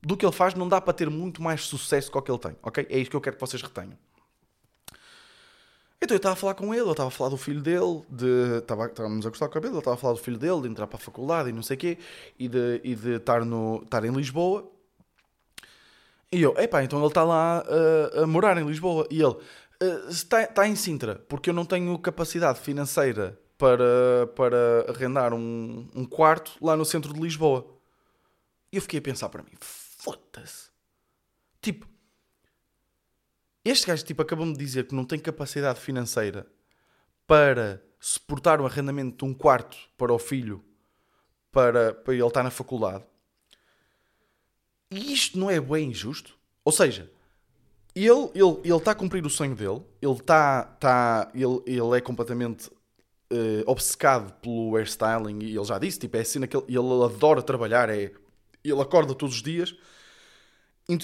do 0.00 0.16
que 0.16 0.24
ele 0.24 0.32
faz, 0.32 0.54
não 0.54 0.68
dá 0.68 0.80
para 0.80 0.92
ter 0.92 1.10
muito 1.10 1.42
mais 1.42 1.62
sucesso 1.62 2.08
que 2.08 2.16
o 2.16 2.22
que 2.22 2.30
ele 2.30 2.38
tem, 2.38 2.56
ok? 2.62 2.86
É 2.88 3.00
isto 3.00 3.10
que 3.10 3.16
eu 3.16 3.20
quero 3.20 3.34
que 3.34 3.40
vocês 3.40 3.60
retenham. 3.60 3.98
Então 6.00 6.14
eu 6.14 6.18
estava 6.18 6.34
a 6.34 6.36
falar 6.36 6.54
com 6.54 6.72
ele, 6.72 6.84
eu 6.84 6.92
estava 6.92 7.08
a 7.08 7.10
falar 7.10 7.30
do 7.30 7.36
filho 7.36 7.60
dele, 7.60 8.02
de, 8.08 8.58
estava, 8.58 8.86
estávamos 8.86 9.26
a 9.26 9.28
gostar 9.28 9.46
do 9.46 9.52
cabelo, 9.52 9.74
ele 9.74 9.80
estava 9.80 9.96
a 9.96 9.98
falar 9.98 10.12
do 10.12 10.20
filho 10.20 10.38
dele, 10.38 10.60
de 10.60 10.68
entrar 10.68 10.86
para 10.86 10.98
a 10.98 11.00
faculdade 11.00 11.48
e 11.48 11.52
não 11.52 11.64
sei 11.64 11.74
o 11.74 11.80
quê, 11.80 11.98
e 12.38 12.46
de, 12.46 12.80
e 12.84 12.94
de 12.94 13.16
estar, 13.16 13.44
no, 13.44 13.82
estar 13.82 14.04
em 14.04 14.12
Lisboa. 14.12 14.70
E 16.32 16.42
eu, 16.42 16.54
epá, 16.58 16.82
então 16.82 16.98
ele 16.98 17.08
está 17.08 17.22
lá 17.22 17.64
uh, 17.64 18.22
a 18.22 18.26
morar 18.26 18.58
em 18.58 18.66
Lisboa. 18.66 19.06
E 19.10 19.22
ele, 19.22 19.34
uh, 19.34 20.08
está, 20.08 20.66
em 20.66 20.74
Sintra, 20.74 21.16
porque 21.28 21.50
eu 21.50 21.54
não 21.54 21.64
tenho 21.64 21.96
capacidade 21.98 22.60
financeira 22.60 23.40
para, 23.56 24.26
para 24.34 24.90
arrendar 24.90 25.32
um, 25.32 25.88
um 25.94 26.04
quarto 26.04 26.52
lá 26.60 26.76
no 26.76 26.84
centro 26.84 27.12
de 27.12 27.20
Lisboa. 27.20 27.66
E 28.72 28.76
eu 28.76 28.82
fiquei 28.82 28.98
a 28.98 29.02
pensar 29.02 29.28
para 29.28 29.42
mim, 29.42 29.52
foda-se. 29.60 30.70
Tipo, 31.62 31.86
este 33.64 33.86
gajo 33.86 34.04
tipo, 34.04 34.22
acabou-me 34.22 34.52
de 34.52 34.58
dizer 34.58 34.86
que 34.86 34.94
não 34.94 35.04
tem 35.04 35.18
capacidade 35.18 35.80
financeira 35.80 36.46
para 37.26 37.82
suportar 37.98 38.60
o 38.60 38.66
arrendamento 38.66 39.24
de 39.24 39.30
um 39.30 39.34
quarto 39.34 39.76
para 39.96 40.12
o 40.12 40.18
filho 40.18 40.64
para, 41.50 41.94
para 41.94 42.14
ele 42.14 42.24
estar 42.24 42.42
na 42.42 42.50
faculdade. 42.50 43.04
E 44.90 45.12
isto 45.12 45.38
não 45.38 45.50
é 45.50 45.60
bem 45.60 45.90
injusto? 45.90 46.36
Ou 46.64 46.72
seja, 46.72 47.10
ele 47.94 48.08
está 48.08 48.30
ele, 48.34 48.60
ele 48.64 48.80
tá 48.80 48.90
a 48.90 48.94
cumprir 48.94 49.24
o 49.24 49.30
sonho 49.30 49.54
dele, 49.54 49.82
ele, 50.02 50.20
tá, 50.20 50.64
tá, 50.64 51.30
ele, 51.34 51.62
ele 51.66 51.96
é 51.96 52.00
completamente 52.00 52.68
uh, 53.32 53.62
obcecado 53.66 54.32
pelo 54.34 54.76
hairstyling 54.76 55.38
e 55.42 55.56
ele 55.56 55.64
já 55.64 55.78
disse, 55.78 55.98
tipo, 55.98 56.16
é 56.16 56.20
a 56.20 56.24
cena 56.24 56.46
que 56.46 56.56
ele, 56.56 57.04
adora 57.04 57.42
trabalhar, 57.42 57.88
é, 57.88 58.12
ele 58.62 58.80
acorda 58.80 59.14
todos 59.14 59.36
os 59.36 59.42
dias 59.42 59.74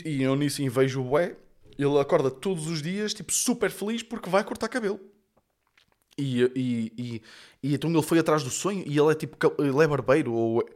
e 0.04 0.22
eu 0.22 0.36
nisso 0.36 0.62
vejo 0.70 1.00
o 1.00 1.04
bué, 1.04 1.36
ele 1.78 1.98
acorda 1.98 2.30
todos 2.30 2.66
os 2.66 2.82
dias, 2.82 3.14
tipo, 3.14 3.32
super 3.32 3.70
feliz 3.70 4.02
porque 4.02 4.28
vai 4.28 4.44
cortar 4.44 4.68
cabelo. 4.68 5.00
E, 6.16 6.42
e, 6.54 6.92
e, 6.98 7.22
e 7.62 7.74
então 7.74 7.90
ele 7.90 8.02
foi 8.02 8.18
atrás 8.18 8.42
do 8.42 8.50
sonho 8.50 8.84
e 8.86 8.98
ele 8.98 9.10
é 9.10 9.14
tipo, 9.14 9.36
ele 9.58 9.82
é 9.82 9.86
barbeiro, 9.86 10.32
ou 10.32 10.68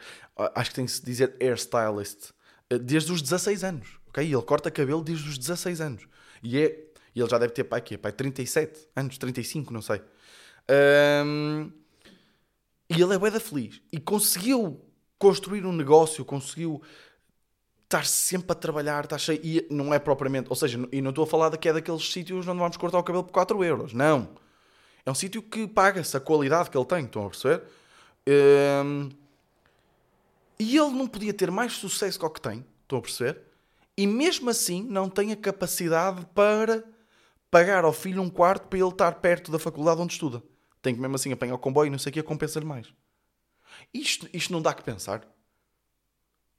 acho 0.54 0.70
que 0.70 0.76
tem 0.76 0.86
que 0.86 0.92
se 0.92 1.04
dizer 1.04 1.36
hairstylist, 1.40 2.30
desde 2.70 3.12
os 3.12 3.22
16 3.22 3.64
anos, 3.64 3.88
ok? 4.08 4.24
Ele 4.24 4.42
corta 4.42 4.70
cabelo 4.70 5.02
desde 5.02 5.28
os 5.28 5.38
16 5.38 5.80
anos. 5.80 6.08
E 6.42 6.58
é, 6.58 6.86
ele 7.14 7.28
já 7.28 7.38
deve 7.38 7.52
ter, 7.52 7.64
pai, 7.64 7.80
que 7.80 7.96
pai, 7.96 8.12
37 8.12 8.88
anos, 8.94 9.18
35, 9.18 9.72
não 9.72 9.82
sei. 9.82 10.02
Um, 11.24 11.70
e 12.90 13.00
ele 13.00 13.14
é 13.14 13.18
bué 13.18 13.30
feliz. 13.38 13.80
E 13.92 13.98
conseguiu 13.98 14.80
construir 15.18 15.64
um 15.64 15.72
negócio, 15.72 16.24
conseguiu 16.24 16.82
estar 17.84 18.04
sempre 18.04 18.52
a 18.52 18.54
trabalhar, 18.54 19.04
está 19.04 19.16
cheio. 19.16 19.40
E 19.42 19.66
não 19.70 19.94
é 19.94 19.98
propriamente. 19.98 20.48
Ou 20.50 20.56
seja, 20.56 20.78
e 20.92 21.00
não 21.00 21.10
estou 21.10 21.24
a 21.24 21.26
falar 21.26 21.48
de 21.50 21.58
que 21.58 21.68
é 21.68 21.72
daqueles 21.72 22.12
sítios 22.12 22.46
onde 22.46 22.58
vamos 22.58 22.76
cortar 22.76 22.98
o 22.98 23.02
cabelo 23.02 23.24
por 23.24 23.32
4 23.32 23.64
euros. 23.64 23.92
Não. 23.92 24.28
É 25.04 25.10
um 25.10 25.14
sítio 25.14 25.40
que 25.40 25.66
paga-se 25.68 26.16
a 26.16 26.20
qualidade 26.20 26.68
que 26.68 26.76
ele 26.76 26.84
tem, 26.84 27.04
estão 27.04 27.26
a 27.26 27.30
perceber? 27.30 27.62
Um, 28.28 29.08
e 30.58 30.76
ele 30.76 30.90
não 30.90 31.06
podia 31.06 31.34
ter 31.34 31.50
mais 31.50 31.72
sucesso 31.72 32.18
que 32.18 32.24
o 32.24 32.30
que 32.30 32.40
tem, 32.40 32.64
estão 32.82 32.98
a 32.98 33.02
perceber? 33.02 33.42
E 33.96 34.06
mesmo 34.06 34.50
assim 34.50 34.82
não 34.82 35.08
tem 35.08 35.32
a 35.32 35.36
capacidade 35.36 36.26
para 36.34 36.84
pagar 37.50 37.84
ao 37.84 37.92
filho 37.92 38.22
um 38.22 38.28
quarto 38.28 38.68
para 38.68 38.78
ele 38.78 38.88
estar 38.88 39.12
perto 39.12 39.50
da 39.50 39.58
faculdade 39.58 40.00
onde 40.00 40.12
estuda. 40.12 40.42
Tem 40.82 40.94
que 40.94 41.00
mesmo 41.00 41.16
assim 41.16 41.32
apanhar 41.32 41.54
o 41.54 41.58
comboio 41.58 41.88
e 41.88 41.90
não 41.90 41.98
sei 41.98 42.10
o 42.10 42.12
que, 42.12 42.22
compensa-lhe 42.22 42.66
mais. 42.66 42.92
Isto, 43.92 44.28
isto 44.32 44.52
não 44.52 44.62
dá 44.62 44.74
que 44.74 44.82
pensar? 44.82 45.26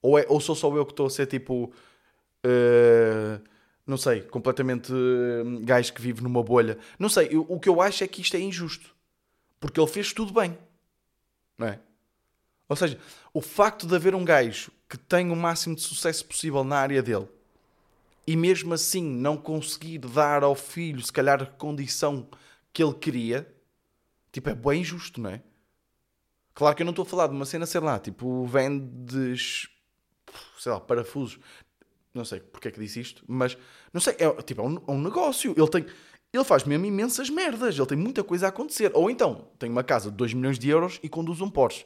Ou, 0.02 0.18
é, 0.18 0.26
ou 0.28 0.40
sou 0.40 0.56
só 0.56 0.76
eu 0.76 0.86
que 0.86 0.94
estou 0.94 1.08
a 1.08 1.10
ser 1.10 1.28
tipo. 1.28 1.72
Uh, 2.46 3.42
não 3.86 3.98
sei, 3.98 4.22
completamente 4.22 4.92
uh, 4.92 5.60
gajo 5.62 5.94
que 5.94 6.02
vive 6.02 6.22
numa 6.22 6.44
bolha. 6.44 6.78
Não 7.00 7.10
sei, 7.10 7.30
eu, 7.32 7.46
o 7.48 7.60
que 7.60 7.70
eu 7.70 7.82
acho 7.82 8.04
é 8.04 8.08
que 8.08 8.22
isto 8.22 8.36
é 8.36 8.40
injusto. 8.40 8.96
Porque 9.60 9.80
ele 9.80 9.88
fez 9.88 10.14
tudo 10.14 10.34
bem. 10.34 10.58
Não 11.58 11.68
é? 11.68 11.80
Ou 12.70 12.76
seja, 12.76 13.00
o 13.34 13.42
facto 13.42 13.88
de 13.88 13.96
haver 13.96 14.14
um 14.14 14.26
gajo 14.26 14.72
que 14.90 14.98
tem 14.98 15.32
o 15.32 15.36
máximo 15.36 15.76
de 15.76 15.82
sucesso 15.82 16.26
possível 16.26 16.64
na 16.64 16.78
área 16.78 17.02
dele 17.02 17.28
e 18.28 18.36
mesmo 18.36 18.74
assim 18.74 19.02
não 19.02 19.38
conseguir 19.38 20.00
dar 20.00 20.44
ao 20.44 20.54
filho, 20.54 21.02
se 21.02 21.14
calhar, 21.14 21.42
a 21.42 21.46
condição 21.46 22.28
que 22.74 22.84
ele 22.84 22.94
queria, 22.94 23.48
tipo, 24.34 24.50
é 24.50 24.54
bem 24.54 24.82
injusto, 24.82 25.22
não 25.22 25.30
é? 25.30 25.42
Claro 26.54 26.76
que 26.76 26.82
eu 26.82 26.86
não 26.86 26.92
estou 26.92 27.04
a 27.04 27.06
falar 27.06 27.28
de 27.28 27.34
uma 27.34 27.46
cena, 27.46 27.66
sei 27.66 27.80
lá, 27.80 27.98
tipo, 27.98 28.46
vendes, 28.46 29.70
sei 30.60 30.72
lá, 30.72 30.80
parafusos. 30.80 31.40
Não 32.14 32.26
sei 32.26 32.40
porque 32.40 32.68
é 32.68 32.72
que 32.72 32.80
disse 32.80 33.00
isto, 33.00 33.24
mas 33.28 33.58
não 33.94 34.02
sei, 34.02 34.16
é, 34.20 34.42
tipo, 34.42 34.62
é 34.62 34.66
um, 34.66 34.76
é 34.88 34.92
um 34.92 35.02
negócio. 35.02 35.54
Ele 35.56 35.70
tem, 35.70 35.86
ele 36.34 36.44
faz 36.44 36.66
mesmo 36.66 36.86
imensas 36.86 37.30
merdas, 37.30 37.78
ele 37.78 37.88
tem 37.88 37.98
muita 37.98 38.24
coisa 38.24 38.48
a 38.48 38.50
acontecer. 38.50 38.92
Ou 38.94 39.10
então, 39.10 39.48
tem 39.58 39.70
uma 39.70 39.84
casa 39.84 40.10
de 40.12 40.18
2 40.18 40.34
milhões 40.34 40.60
de 40.60 40.68
euros 40.68 41.00
e 41.02 41.08
conduz 41.08 41.40
um 41.40 41.50
Porsche. 41.50 41.86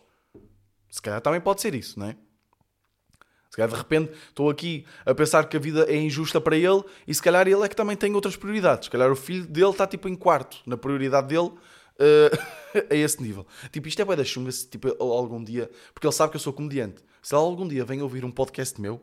Se 0.92 1.02
calhar 1.02 1.22
também 1.22 1.42
pode 1.42 1.62
ser 1.62 1.74
isso, 1.74 1.98
não 1.98 2.08
é? 2.08 2.18
Se 3.50 3.58
calhar 3.58 3.70
de 3.70 3.76
repente 3.76 4.12
estou 4.30 4.50
aqui 4.50 4.86
a 5.06 5.14
pensar 5.16 5.48
que 5.50 5.58
a 5.58 5.60
vida 5.60 5.86
é 5.90 5.96
injusta 5.96 6.40
para 6.40 6.56
ele 6.56 6.84
e 7.08 7.14
se 7.14 7.22
calhar 7.22 7.48
ele 7.48 7.64
é 7.64 7.68
que 7.68 7.76
também 7.76 7.98
tem 7.98 8.14
outras 8.14 8.36
prioridades. 8.36 8.86
Se 8.86 8.92
calhar 8.92 9.12
o 9.12 9.16
filho 9.16 9.46
dele 9.46 9.72
está 9.72 9.88
tipo 9.88 10.08
em 10.08 10.16
quarto 10.16 10.58
na 10.66 10.78
prioridade 10.78 11.28
dele 11.28 11.50
uh, 11.50 11.58
a 12.90 12.96
esse 12.96 13.22
nível. 13.22 13.46
Tipo, 13.72 13.88
isto 13.88 14.02
é 14.02 14.06
bem 14.06 14.16
da 14.16 14.24
chunga 14.24 14.52
se 14.52 14.68
tipo, 14.68 14.88
algum 15.04 15.44
dia. 15.44 15.70
Porque 15.94 16.08
ele 16.08 16.14
sabe 16.14 16.32
que 16.32 16.38
eu 16.38 16.42
sou 16.42 16.54
comediante. 16.54 17.04
Se 17.22 17.36
ele 17.36 17.42
algum 17.42 17.68
dia 17.68 17.84
vem 17.84 18.02
ouvir 18.02 18.24
um 18.24 18.32
podcast 18.32 18.80
meu, 18.80 19.02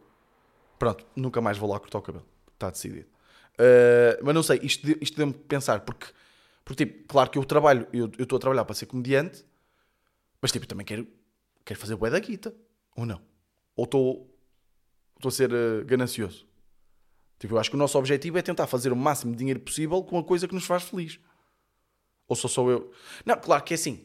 pronto, 0.79 1.05
nunca 1.14 1.40
mais 1.40 1.59
vou 1.59 1.70
lá 1.70 1.79
cortar 1.79 1.98
o 1.98 2.03
cabelo. 2.03 2.27
Está 2.55 2.70
decidido. 2.70 3.07
Uh, 3.55 4.22
mas 4.22 4.35
não 4.35 4.42
sei, 4.42 4.61
isto, 4.62 4.87
isto 5.01 5.16
deu-me 5.16 5.33
pensar, 5.33 5.81
porque, 5.81 6.07
porque 6.64 6.87
tipo, 6.87 7.09
claro 7.09 7.29
que 7.29 7.38
eu 7.38 7.44
trabalho, 7.44 7.87
eu 7.92 8.11
estou 8.18 8.37
a 8.37 8.40
trabalhar 8.40 8.64
para 8.64 8.74
ser 8.74 8.87
comediante, 8.87 9.44
mas 10.40 10.53
tipo, 10.53 10.66
também 10.66 10.87
quero, 10.87 11.07
quero 11.68 11.78
fazer 11.78 11.96
bué 11.96 12.11
da 12.11 12.18
guita. 12.18 12.54
Ou 12.96 13.04
não? 13.04 13.20
Ou 13.76 13.85
estou 13.85 15.28
a 15.28 15.31
ser 15.31 15.52
uh, 15.52 15.85
ganancioso. 15.85 16.46
Tipo, 17.38 17.54
eu 17.54 17.59
acho 17.59 17.70
que 17.70 17.76
o 17.76 17.78
nosso 17.78 17.96
objetivo 17.98 18.38
é 18.38 18.42
tentar 18.42 18.66
fazer 18.66 18.90
o 18.90 18.96
máximo 18.96 19.33
de 19.33 19.38
dinheiro 19.38 19.61
possível 19.61 20.02
com 20.02 20.18
a 20.18 20.24
coisa 20.24 20.48
que 20.48 20.54
nos 20.54 20.64
faz 20.64 20.83
feliz. 20.83 21.20
Ou 22.26 22.35
sou 22.35 22.50
só 22.50 22.68
eu? 22.68 22.90
Não, 23.24 23.37
claro 23.37 23.62
que 23.62 23.74
é 23.74 23.76
assim. 23.76 24.04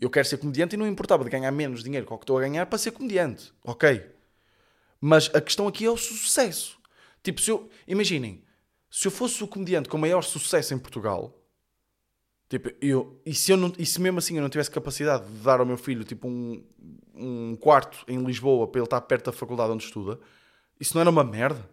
Eu 0.00 0.10
quero 0.10 0.26
ser 0.26 0.38
comediante 0.38 0.74
e 0.74 0.78
não 0.78 0.86
importava 0.86 1.22
de 1.22 1.30
ganhar 1.30 1.52
menos 1.52 1.84
dinheiro 1.84 2.06
que 2.06 2.12
o 2.12 2.18
que 2.18 2.24
estou 2.24 2.38
a 2.38 2.40
ganhar 2.40 2.66
para 2.66 2.78
ser 2.78 2.90
comediante. 2.90 3.52
Ok. 3.62 4.10
Mas 5.00 5.32
a 5.34 5.40
questão 5.40 5.68
aqui 5.68 5.84
é 5.84 5.90
o 5.90 5.96
sucesso. 5.96 6.78
Tipo, 7.22 7.40
se 7.40 7.50
eu. 7.50 7.70
Imaginem, 7.86 8.42
se 8.90 9.06
eu 9.06 9.12
fosse 9.12 9.44
o 9.44 9.48
comediante 9.48 9.88
com 9.88 9.96
maior 9.96 10.22
sucesso 10.22 10.74
em 10.74 10.78
Portugal, 10.78 11.41
tipo, 12.58 12.70
eu. 12.80 13.18
E 13.24 13.34
se, 13.34 13.50
eu 13.50 13.56
não, 13.56 13.72
e 13.78 13.86
se 13.86 14.00
mesmo 14.00 14.18
assim 14.18 14.36
eu 14.36 14.42
não 14.42 14.50
tivesse 14.50 14.70
capacidade 14.70 15.24
de 15.24 15.38
dar 15.38 15.60
ao 15.60 15.66
meu 15.66 15.78
filho, 15.78 16.04
tipo, 16.04 16.28
um, 16.28 16.62
um 17.14 17.56
quarto 17.56 18.04
em 18.06 18.22
Lisboa 18.22 18.66
para 18.68 18.80
ele 18.80 18.86
estar 18.86 19.00
perto 19.00 19.26
da 19.26 19.32
faculdade 19.32 19.72
onde 19.72 19.84
estuda, 19.84 20.20
isso 20.78 20.94
não 20.94 21.00
era 21.00 21.08
uma 21.08 21.24
merda? 21.24 21.68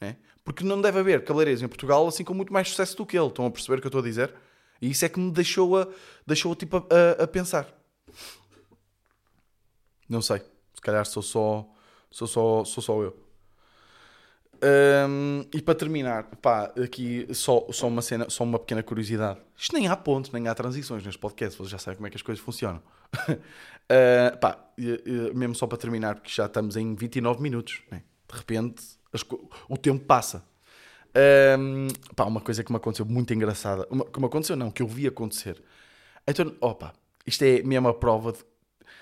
É? 0.00 0.16
Porque 0.44 0.64
não 0.64 0.80
deve 0.80 0.98
haver 0.98 1.24
cabeleireiros 1.24 1.62
em 1.62 1.68
Portugal 1.68 2.06
assim 2.06 2.24
com 2.24 2.34
muito 2.34 2.52
mais 2.52 2.68
sucesso 2.68 2.96
do 2.96 3.06
que 3.06 3.16
ele. 3.16 3.28
Estão 3.28 3.46
a 3.46 3.50
perceber 3.50 3.78
o 3.78 3.80
que 3.80 3.86
eu 3.86 3.88
estou 3.88 4.00
a 4.00 4.04
dizer? 4.04 4.34
E 4.82 4.90
isso 4.90 5.04
é 5.04 5.08
que 5.08 5.20
me 5.20 5.30
deixou 5.30 5.78
a, 5.78 5.88
deixou 6.26 6.54
tipo, 6.54 6.76
a, 6.76 7.22
a 7.22 7.26
pensar. 7.26 7.72
Não 10.08 10.20
sei. 10.20 10.40
Se 10.74 10.80
calhar 10.80 11.06
sou 11.06 11.22
só, 11.22 11.68
sou 12.10 12.26
só, 12.26 12.64
sou 12.64 12.82
só 12.82 13.02
eu. 13.02 13.25
Um, 14.62 15.44
e 15.52 15.60
para 15.60 15.74
terminar, 15.74 16.24
pá, 16.42 16.72
aqui 16.82 17.26
só, 17.32 17.66
só 17.70 17.88
uma 17.88 18.02
cena, 18.02 18.28
só 18.30 18.44
uma 18.44 18.58
pequena 18.58 18.82
curiosidade. 18.82 19.38
Isto 19.56 19.74
nem 19.74 19.88
há 19.88 19.96
pontos, 19.96 20.30
nem 20.32 20.48
há 20.48 20.54
transições 20.54 21.04
neste 21.04 21.18
podcast, 21.18 21.58
vocês 21.58 21.70
já 21.70 21.78
sabem 21.78 21.96
como 21.96 22.06
é 22.06 22.10
que 22.10 22.16
as 22.16 22.22
coisas 22.22 22.42
funcionam. 22.42 22.82
uh, 23.28 24.36
pá, 24.40 24.58
mesmo 25.34 25.54
só 25.54 25.66
para 25.66 25.78
terminar, 25.78 26.16
porque 26.16 26.30
já 26.30 26.46
estamos 26.46 26.76
em 26.76 26.94
29 26.94 27.42
minutos, 27.42 27.82
né? 27.90 28.02
de 28.28 28.36
repente 28.36 28.82
as, 29.12 29.24
o 29.68 29.76
tempo 29.76 30.04
passa. 30.04 30.44
Um, 31.58 31.88
pá, 32.14 32.24
uma 32.24 32.40
coisa 32.40 32.62
que 32.62 32.70
me 32.70 32.76
aconteceu 32.76 33.06
muito 33.06 33.32
engraçada, 33.32 33.86
uma, 33.90 34.04
que 34.04 34.20
me 34.20 34.26
aconteceu, 34.26 34.56
não, 34.56 34.70
que 34.70 34.82
eu 34.82 34.86
vi 34.86 35.06
acontecer. 35.06 35.62
Então, 36.26 36.54
opa, 36.60 36.92
isto 37.26 37.42
é 37.42 37.62
mesmo 37.62 37.88
a 37.88 37.94
prova 37.94 38.32
de 38.32 38.44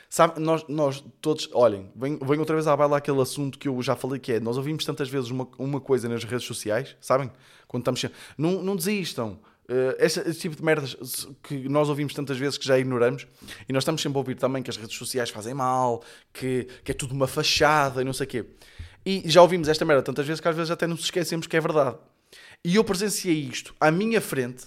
Sabe, 0.09 0.41
nós, 0.41 0.65
nós 0.69 1.05
todos, 1.21 1.49
olhem, 1.53 1.91
venho, 1.97 2.19
venho 2.19 2.41
outra 2.41 2.55
vez 2.55 2.67
à 2.67 2.77
baila 2.77 2.99
aquele 2.99 3.21
assunto 3.21 3.59
que 3.59 3.69
eu 3.69 3.83
já 3.83 3.97
falei 3.97 4.21
que 4.21 4.33
é, 4.33 4.41
nós 4.41 4.57
ouvimos 4.57 4.85
tantas 4.85 5.09
vezes 5.09 5.31
uma, 5.31 5.49
uma 5.59 5.81
coisa 5.81 6.09
nas 6.09 6.23
redes 6.25 6.47
sociais, 6.47 6.97
sabem? 7.01 7.31
Quando 7.67 7.83
estamos 7.83 8.15
não, 8.39 8.63
não 8.63 8.77
desistam. 8.77 9.39
Uh, 9.65 9.97
esse, 9.99 10.21
esse, 10.21 10.41
tipo 10.41 10.55
de 10.55 10.63
merdas 10.63 10.95
que 11.43 11.69
nós 11.71 11.89
ouvimos 11.89 12.13
tantas 12.13 12.37
vezes 12.37 12.59
que 12.59 12.67
já 12.67 12.79
ignoramos 12.79 13.27
e 13.67 13.73
nós 13.73 13.83
estamos 13.83 14.03
sempre 14.03 14.19
a 14.19 14.21
ouvir 14.21 14.35
também 14.35 14.63
que 14.63 14.69
as 14.69 14.77
redes 14.77 14.95
sociais 14.95 15.31
fazem 15.31 15.55
mal, 15.55 16.03
que, 16.35 16.69
que 16.85 16.93
é 16.93 16.95
tudo 16.95 17.15
uma 17.15 17.27
fachada 17.27 18.03
e 18.03 18.05
não 18.05 18.13
sei 18.13 18.27
o 18.27 18.29
quê. 18.29 18.47
E 19.07 19.23
já 19.25 19.41
ouvimos 19.41 19.67
esta 19.69 19.85
merda 19.85 20.03
tantas 20.03 20.27
vezes 20.27 20.41
que 20.41 20.49
às 20.49 20.55
vezes 20.55 20.71
até 20.71 20.87
nos 20.87 21.01
esquecemos 21.01 21.47
que 21.47 21.57
é 21.57 21.61
verdade. 21.61 21.97
E 22.63 22.77
eu 22.77 22.85
presenciei 22.85 23.37
isto 23.37 23.75
à 23.81 23.91
minha 23.91 24.21
frente 24.21 24.67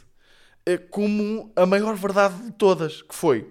uh, 0.67 0.87
como 0.89 1.51
a 1.55 1.65
maior 1.65 1.95
verdade 1.95 2.43
de 2.43 2.51
todas, 2.51 3.03
que 3.03 3.13
foi 3.13 3.47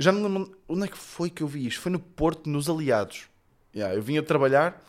já 0.00 0.10
não 0.10 0.22
lembro 0.22 0.58
onde 0.66 0.84
é 0.84 0.88
que 0.88 0.96
foi 0.96 1.28
que 1.28 1.42
eu 1.42 1.46
vi 1.46 1.66
isto. 1.66 1.80
Foi 1.80 1.92
no 1.92 2.00
Porto, 2.00 2.48
nos 2.48 2.68
Aliados. 2.68 3.28
Yeah, 3.74 3.94
eu 3.94 4.02
vinha 4.02 4.22
trabalhar 4.22 4.82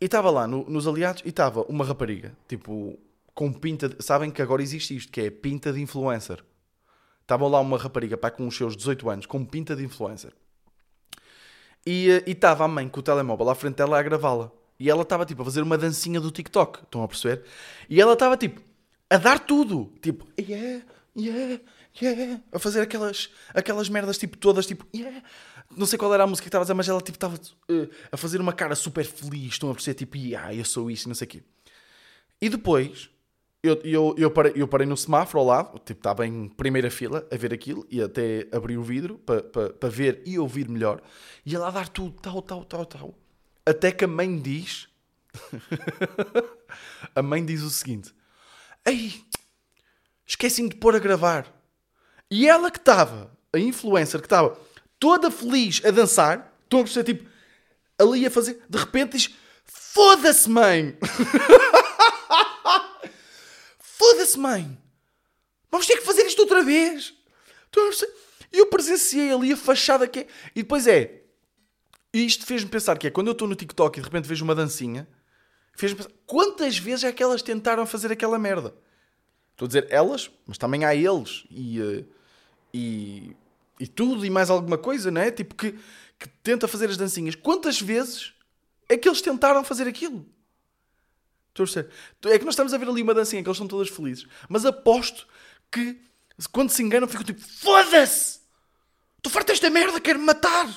e 0.00 0.06
estava 0.06 0.30
lá 0.30 0.46
no, 0.46 0.68
nos 0.68 0.86
Aliados 0.86 1.22
e 1.24 1.28
estava 1.28 1.62
uma 1.62 1.84
rapariga, 1.84 2.36
tipo, 2.48 2.98
com 3.34 3.52
pinta. 3.52 3.88
De, 3.88 4.02
sabem 4.04 4.30
que 4.30 4.42
agora 4.42 4.60
existe 4.60 4.96
isto, 4.96 5.12
que 5.12 5.20
é 5.20 5.30
pinta 5.30 5.72
de 5.72 5.80
influencer. 5.80 6.44
Estava 7.20 7.46
lá 7.46 7.60
uma 7.60 7.78
rapariga, 7.78 8.16
pá, 8.16 8.30
com 8.30 8.46
os 8.48 8.56
seus 8.56 8.76
18 8.76 9.08
anos, 9.08 9.26
com 9.26 9.44
pinta 9.44 9.76
de 9.76 9.84
influencer. 9.84 10.32
E 11.86 12.10
eh, 12.10 12.24
estava 12.26 12.64
a 12.64 12.68
mãe 12.68 12.88
com 12.88 12.98
o 12.98 13.02
telemóvel 13.02 13.48
à 13.48 13.54
frente 13.54 13.76
dela 13.76 13.98
a 13.98 14.02
gravá-la. 14.02 14.50
E 14.78 14.90
ela 14.90 15.02
estava, 15.02 15.24
tipo, 15.24 15.42
a 15.42 15.44
fazer 15.44 15.62
uma 15.62 15.78
dancinha 15.78 16.20
do 16.20 16.32
TikTok. 16.32 16.80
Estão 16.82 17.02
a 17.04 17.08
perceber? 17.08 17.44
E 17.88 18.00
ela 18.00 18.14
estava, 18.14 18.36
tipo, 18.36 18.60
a 19.08 19.16
dar 19.16 19.38
tudo. 19.38 19.92
Tipo, 20.02 20.26
yeah, 20.38 20.84
yeah, 21.16 21.60
yeah, 22.00 22.40
a 22.52 22.58
fazer 22.58 22.80
aquelas, 22.80 23.30
aquelas 23.52 23.88
merdas 23.88 24.18
tipo 24.18 24.36
todas, 24.36 24.66
tipo, 24.66 24.86
yeah. 24.94 25.22
Não 25.76 25.86
sei 25.86 25.98
qual 25.98 26.12
era 26.12 26.24
a 26.24 26.26
música 26.26 26.44
que 26.44 26.48
estava 26.48 26.62
a 26.62 26.64
dizer, 26.64 26.74
mas 26.74 26.88
ela 26.88 27.00
tipo 27.00 27.16
estava 27.16 27.36
uh, 27.36 27.90
a 28.10 28.16
fazer 28.16 28.40
uma 28.40 28.52
cara 28.52 28.74
super 28.74 29.04
feliz, 29.04 29.52
estão 29.52 29.70
a 29.70 29.74
perceber, 29.74 29.94
tipo, 29.94 30.16
yeah, 30.16 30.54
eu 30.54 30.64
sou 30.64 30.90
isso, 30.90 31.08
não 31.08 31.14
sei 31.14 31.26
o 31.26 31.30
quê. 31.30 31.42
E 32.40 32.48
depois, 32.48 33.08
eu, 33.62 33.80
eu, 33.84 34.14
eu, 34.18 34.30
parei, 34.30 34.52
eu 34.56 34.66
parei 34.66 34.86
no 34.86 34.96
semáforo 34.96 35.38
ao 35.38 35.46
lado, 35.46 35.78
tipo, 35.78 36.00
estava 36.00 36.26
em 36.26 36.48
primeira 36.48 36.90
fila 36.90 37.26
a 37.30 37.36
ver 37.36 37.54
aquilo 37.54 37.86
e 37.88 38.02
até 38.02 38.48
abri 38.50 38.76
o 38.76 38.82
vidro 38.82 39.18
para 39.18 39.42
pa, 39.42 39.70
pa 39.70 39.88
ver 39.88 40.20
e 40.26 40.36
ouvir 40.38 40.68
melhor. 40.68 41.00
E 41.46 41.54
ela 41.54 41.68
a 41.68 41.70
dar 41.70 41.88
tudo, 41.88 42.20
tal, 42.20 42.42
tal, 42.42 42.64
tal, 42.64 42.84
tal. 42.84 43.14
Até 43.64 43.92
que 43.92 44.04
a 44.04 44.08
mãe 44.08 44.36
diz. 44.36 44.88
a 47.14 47.22
mãe 47.22 47.44
diz 47.44 47.62
o 47.62 47.70
seguinte: 47.70 48.12
Ei, 48.84 49.14
esqueci-me 50.26 50.68
de 50.68 50.76
pôr 50.76 50.96
a 50.96 50.98
gravar. 50.98 51.61
E 52.32 52.48
ela 52.48 52.70
que 52.70 52.78
estava, 52.78 53.30
a 53.52 53.58
influencer 53.58 54.18
que 54.18 54.24
estava 54.24 54.58
toda 54.98 55.30
feliz 55.30 55.82
a 55.84 55.90
dançar, 55.90 56.50
estão 56.64 56.80
a 56.80 56.82
perceber, 56.82 57.12
tipo, 57.12 57.28
ali 57.98 58.24
a 58.24 58.30
fazer, 58.30 58.58
de 58.66 58.78
repente 58.78 59.18
diz: 59.18 59.34
Foda-se, 59.66 60.48
mãe! 60.48 60.96
Foda-se, 63.78 64.38
mãe! 64.38 64.78
Vamos 65.70 65.86
ter 65.86 65.98
que 65.98 66.06
fazer 66.06 66.22
isto 66.22 66.40
outra 66.40 66.62
vez. 66.62 67.12
E 68.50 68.60
eu 68.60 68.66
presenciei 68.68 69.30
ali 69.30 69.52
a 69.52 69.56
fachada 69.56 70.08
que 70.08 70.20
é. 70.20 70.26
E 70.56 70.62
depois 70.62 70.86
é. 70.86 71.24
Isto 72.14 72.46
fez-me 72.46 72.70
pensar 72.70 72.96
que 72.96 73.08
é 73.08 73.10
quando 73.10 73.26
eu 73.26 73.32
estou 73.32 73.46
no 73.46 73.54
TikTok 73.54 73.98
e 73.98 74.00
de 74.00 74.08
repente 74.08 74.26
vejo 74.26 74.42
uma 74.42 74.54
dancinha, 74.54 75.06
fez-me 75.74 75.98
pensar 75.98 76.10
quantas 76.24 76.78
vezes 76.78 77.04
é 77.04 77.12
que 77.12 77.22
elas 77.22 77.42
tentaram 77.42 77.84
fazer 77.84 78.10
aquela 78.10 78.38
merda. 78.38 78.74
Estou 79.50 79.66
a 79.66 79.68
dizer 79.68 79.86
elas, 79.90 80.30
mas 80.46 80.56
também 80.56 80.86
há 80.86 80.94
eles 80.94 81.44
e, 81.50 81.78
eh, 81.78 82.04
e, 82.72 83.36
e 83.78 83.86
tudo 83.86 84.24
e 84.24 84.30
mais 84.30 84.50
alguma 84.50 84.78
coisa, 84.78 85.10
não 85.10 85.20
é? 85.20 85.30
Tipo 85.30 85.54
que, 85.54 85.72
que 86.18 86.28
tenta 86.42 86.66
fazer 86.68 86.88
as 86.88 86.96
dancinhas. 86.96 87.34
Quantas 87.34 87.80
vezes 87.80 88.32
é 88.88 88.96
que 88.96 89.08
eles 89.08 89.20
tentaram 89.20 89.64
fazer 89.64 89.86
aquilo? 89.86 90.26
Estou 91.54 91.82
a. 91.82 92.30
É 92.32 92.38
que 92.38 92.44
nós 92.44 92.54
estamos 92.54 92.72
a 92.72 92.78
ver 92.78 92.88
ali 92.88 93.02
uma 93.02 93.14
dancinha 93.14 93.42
que 93.42 93.48
eles 93.48 93.56
estão 93.56 93.68
todas 93.68 93.88
felizes, 93.88 94.26
mas 94.48 94.64
aposto 94.64 95.26
que 95.70 96.00
quando 96.50 96.70
se 96.70 96.82
enganam 96.82 97.06
ficam 97.06 97.24
tipo: 97.24 97.40
Foda-se! 97.40 98.40
Estou 99.18 99.30
farto 99.30 99.48
desta 99.48 99.68
merda, 99.70 100.00
quero-me 100.00 100.24
matar! 100.24 100.68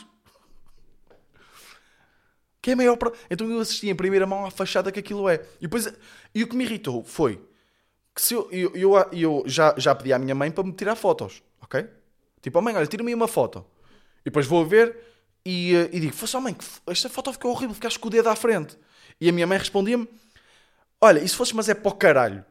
Que 2.62 2.71
é 2.71 2.73
a 2.73 2.75
maior. 2.75 2.97
Pro... 2.97 3.13
Então 3.29 3.49
eu 3.49 3.60
assisti 3.60 3.89
em 3.89 3.95
primeira 3.95 4.27
mão 4.27 4.45
à 4.45 4.51
fachada 4.51 4.91
que 4.91 4.99
aquilo 4.99 5.29
é. 5.29 5.36
E, 5.60 5.62
depois, 5.62 5.88
e 6.34 6.43
o 6.43 6.47
que 6.47 6.55
me 6.55 6.65
irritou 6.65 7.03
foi 7.03 7.41
que 8.13 8.21
se 8.21 8.34
eu, 8.34 8.49
eu, 8.51 8.75
eu, 8.75 9.10
eu 9.12 9.43
já, 9.45 9.73
já 9.77 9.93
pedi 9.93 10.13
à 10.13 10.19
minha 10.19 10.34
mãe 10.34 10.49
para 10.49 10.63
me 10.63 10.73
tirar 10.73 10.95
fotos, 10.95 11.43
ok? 11.65 11.86
Tipo, 12.41 12.60
oh 12.60 12.62
mãe, 12.62 12.75
olha, 12.75 12.88
tira-me 12.88 13.13
uma 13.13 13.28
foto. 13.28 13.65
E 14.21 14.25
depois 14.25 14.47
vou 14.47 14.65
ver 14.65 14.95
e, 15.45 15.75
eh, 15.75 15.89
e 15.91 15.99
digo: 15.99 16.13
Fosse, 16.13 16.36
oh 16.38 16.41
mãe, 16.41 16.56
esta 16.88 17.10
foto 17.10 17.34
ficou 17.34 17.51
horrível, 17.51 17.75
ficaste 17.75 17.99
com 17.99 18.08
o 18.08 18.12
dedo 18.12 18.30
à 18.30 18.36
frente. 18.36 18.78
E 19.19 19.30
a 19.30 19.32
minha 19.32 19.45
mãe 19.45 19.58
respondia-me: 19.58 20.08
Olha, 21.01 21.25
se 21.28 21.36
fosse, 21.36 21.56
mas 21.56 21.69
é 21.69 21.73
para 21.73 21.89
o 21.89 21.95
caralho, 21.95 22.45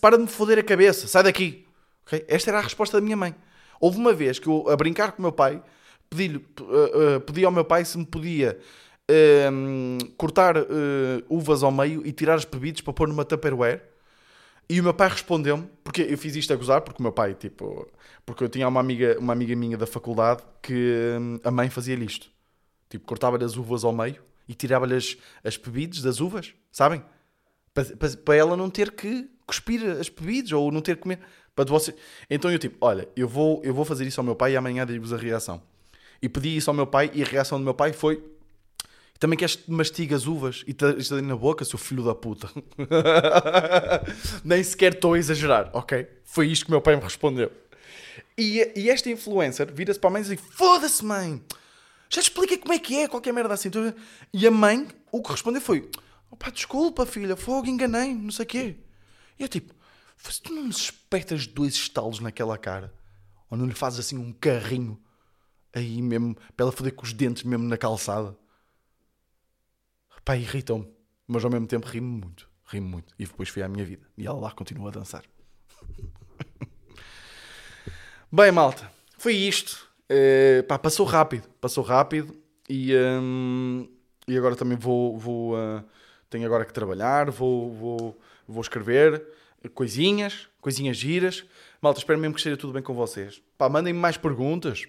para 0.00 0.16
de 0.16 0.22
me 0.22 0.28
foder 0.28 0.58
a 0.58 0.62
cabeça, 0.62 1.06
sai 1.06 1.22
daqui. 1.22 1.66
Okay? 2.06 2.24
Esta 2.28 2.50
era 2.50 2.58
a 2.58 2.62
resposta 2.62 2.98
da 2.98 3.04
minha 3.04 3.16
mãe. 3.16 3.34
Houve 3.80 3.98
uma 3.98 4.12
vez 4.12 4.38
que 4.38 4.48
eu, 4.48 4.68
a 4.68 4.76
brincar 4.76 5.12
com 5.12 5.18
o 5.18 5.22
meu 5.22 5.32
pai, 5.32 5.62
pedi, 6.08 6.36
uh, 6.36 7.16
uh, 7.16 7.20
pedi 7.20 7.44
ao 7.44 7.52
meu 7.52 7.64
pai 7.64 7.84
se 7.84 7.96
me 7.96 8.06
podia 8.06 8.58
uh, 9.10 10.12
cortar 10.16 10.56
uvas 11.28 11.62
ao 11.62 11.70
meio 11.70 12.04
e 12.06 12.12
tirar 12.12 12.36
os 12.36 12.44
bebidos 12.44 12.80
para 12.80 12.92
pôr 12.92 13.08
numa 13.08 13.24
Tupperware. 13.24 13.82
E 14.70 14.80
o 14.80 14.82
meu 14.82 14.92
pai 14.92 15.08
respondeu-me, 15.08 15.66
porque 15.82 16.02
eu 16.02 16.18
fiz 16.18 16.36
isto 16.36 16.52
a 16.52 16.56
gozar, 16.56 16.82
porque 16.82 17.00
o 17.00 17.02
meu 17.02 17.12
pai, 17.12 17.34
tipo, 17.34 17.88
porque 18.26 18.44
eu 18.44 18.48
tinha 18.50 18.68
uma 18.68 18.80
amiga, 18.80 19.18
uma 19.18 19.32
amiga 19.32 19.56
minha 19.56 19.78
da 19.78 19.86
faculdade 19.86 20.42
que 20.62 21.16
hum, 21.18 21.40
a 21.42 21.50
mãe 21.50 21.70
fazia-lhe 21.70 22.04
isto. 22.04 22.30
Tipo, 22.90 23.06
cortava-lhe 23.06 23.44
as 23.44 23.56
uvas 23.56 23.82
ao 23.82 23.92
meio 23.92 24.22
e 24.46 24.54
tirava-lhe 24.54 24.94
as, 24.94 25.16
as 25.42 25.58
das 26.02 26.20
uvas, 26.20 26.54
sabem? 26.70 27.02
Para, 27.72 27.84
para, 27.96 28.16
para, 28.16 28.34
ela 28.34 28.56
não 28.56 28.68
ter 28.68 28.90
que 28.90 29.30
cuspir 29.46 29.82
as 29.98 30.10
bebidas 30.10 30.52
ou 30.52 30.70
não 30.70 30.82
ter 30.82 30.96
que 30.96 31.02
comer. 31.02 31.20
Para 31.54 31.64
você... 31.64 31.94
Então 32.28 32.50
eu 32.50 32.58
tipo, 32.58 32.76
olha, 32.82 33.08
eu 33.16 33.26
vou, 33.26 33.62
eu 33.64 33.72
vou 33.72 33.86
fazer 33.86 34.06
isso 34.06 34.20
ao 34.20 34.24
meu 34.24 34.36
pai 34.36 34.52
e 34.52 34.56
amanhã 34.56 34.84
digo-vos 34.84 35.14
a 35.14 35.16
reação. 35.16 35.62
E 36.20 36.28
pedi 36.28 36.56
isso 36.56 36.68
ao 36.68 36.74
meu 36.74 36.86
pai 36.86 37.10
e 37.14 37.22
a 37.22 37.26
reação 37.26 37.58
do 37.58 37.64
meu 37.64 37.74
pai 37.74 37.94
foi 37.94 38.22
também 39.18 39.36
queres 39.36 39.56
que 39.56 39.70
mastiga 39.70 40.14
as 40.14 40.26
uvas 40.26 40.62
e 40.66 40.72
te 40.72 40.84
ali 40.84 41.22
na 41.22 41.34
boca, 41.34 41.64
seu 41.64 41.78
filho 41.78 42.04
da 42.04 42.14
puta? 42.14 42.48
Nem 44.44 44.62
sequer 44.62 44.94
estou 44.94 45.14
a 45.14 45.18
exagerar, 45.18 45.70
ok? 45.72 46.06
Foi 46.24 46.46
isto 46.46 46.66
que 46.66 46.70
meu 46.70 46.80
pai 46.80 46.94
me 46.94 47.02
respondeu. 47.02 47.50
E, 48.36 48.72
e 48.76 48.88
esta 48.88 49.10
influencer 49.10 49.72
vira-se 49.72 49.98
para 49.98 50.10
a 50.10 50.12
mãe 50.12 50.22
e 50.22 50.24
diz: 50.24 50.40
Foda-se, 50.52 51.04
mãe! 51.04 51.42
Já 52.08 52.22
te 52.22 52.30
expliquei 52.30 52.58
como 52.58 52.72
é 52.72 52.78
que 52.78 52.96
é, 52.96 53.08
qualquer 53.08 53.32
merda 53.32 53.54
assim. 53.54 53.70
E 54.32 54.46
a 54.46 54.50
mãe, 54.50 54.86
o 55.10 55.20
que 55.20 55.32
respondeu 55.32 55.60
foi: 55.60 55.90
Opa, 56.30 56.50
desculpa, 56.50 57.04
filha, 57.04 57.34
fogo, 57.34 57.66
enganei, 57.66 58.14
não 58.14 58.30
sei 58.30 58.44
o 58.44 58.48
quê. 58.48 58.76
E 59.36 59.42
eu 59.42 59.48
tipo: 59.48 59.74
tu 60.44 60.52
não 60.52 60.62
me 60.62 60.70
espetas 60.70 61.48
dois 61.48 61.74
estalos 61.74 62.20
naquela 62.20 62.56
cara, 62.56 62.94
ou 63.50 63.58
não 63.58 63.66
lhe 63.66 63.74
fazes 63.74 63.98
assim 63.98 64.16
um 64.16 64.32
carrinho 64.32 64.96
aí 65.74 66.00
mesmo, 66.00 66.36
para 66.56 66.64
ela 66.64 66.72
foder 66.72 66.94
com 66.94 67.04
os 67.04 67.12
dentes 67.12 67.42
mesmo 67.42 67.66
na 67.66 67.76
calçada 67.76 68.36
pá, 70.24 70.36
irritam-me, 70.36 70.88
mas 71.26 71.44
ao 71.44 71.50
mesmo 71.50 71.66
tempo 71.66 71.86
rimo 71.86 72.08
muito, 72.08 72.48
rimo 72.66 72.88
muito. 72.88 73.14
E 73.18 73.24
depois 73.24 73.48
foi 73.48 73.62
à 73.62 73.68
minha 73.68 73.84
vida. 73.84 74.06
E 74.16 74.26
ela 74.26 74.38
lá 74.38 74.50
continua 74.52 74.88
a 74.88 74.92
dançar. 74.92 75.22
Bem, 78.30 78.52
malta, 78.52 78.90
foi 79.16 79.34
isto. 79.34 79.88
Uh, 80.10 80.62
pá, 80.64 80.78
passou 80.78 81.04
rápido, 81.06 81.48
passou 81.60 81.84
rápido 81.84 82.34
e, 82.68 82.94
um, 82.96 83.88
e 84.26 84.36
agora 84.36 84.56
também 84.56 84.76
vou, 84.76 85.18
vou 85.18 85.54
uh, 85.54 85.84
tenho 86.30 86.46
agora 86.46 86.64
que 86.64 86.72
trabalhar, 86.72 87.30
vou, 87.30 87.72
vou, 87.72 88.20
vou 88.46 88.60
escrever 88.60 89.22
coisinhas, 89.74 90.48
coisinhas 90.60 90.96
giras. 90.96 91.44
Malta, 91.80 92.00
espero 92.00 92.18
mesmo 92.18 92.34
que 92.34 92.40
esteja 92.40 92.56
tudo 92.56 92.72
bem 92.72 92.82
com 92.82 92.94
vocês. 92.94 93.42
Pá, 93.56 93.68
mandem-me 93.68 93.98
mais 93.98 94.16
perguntas. 94.16 94.86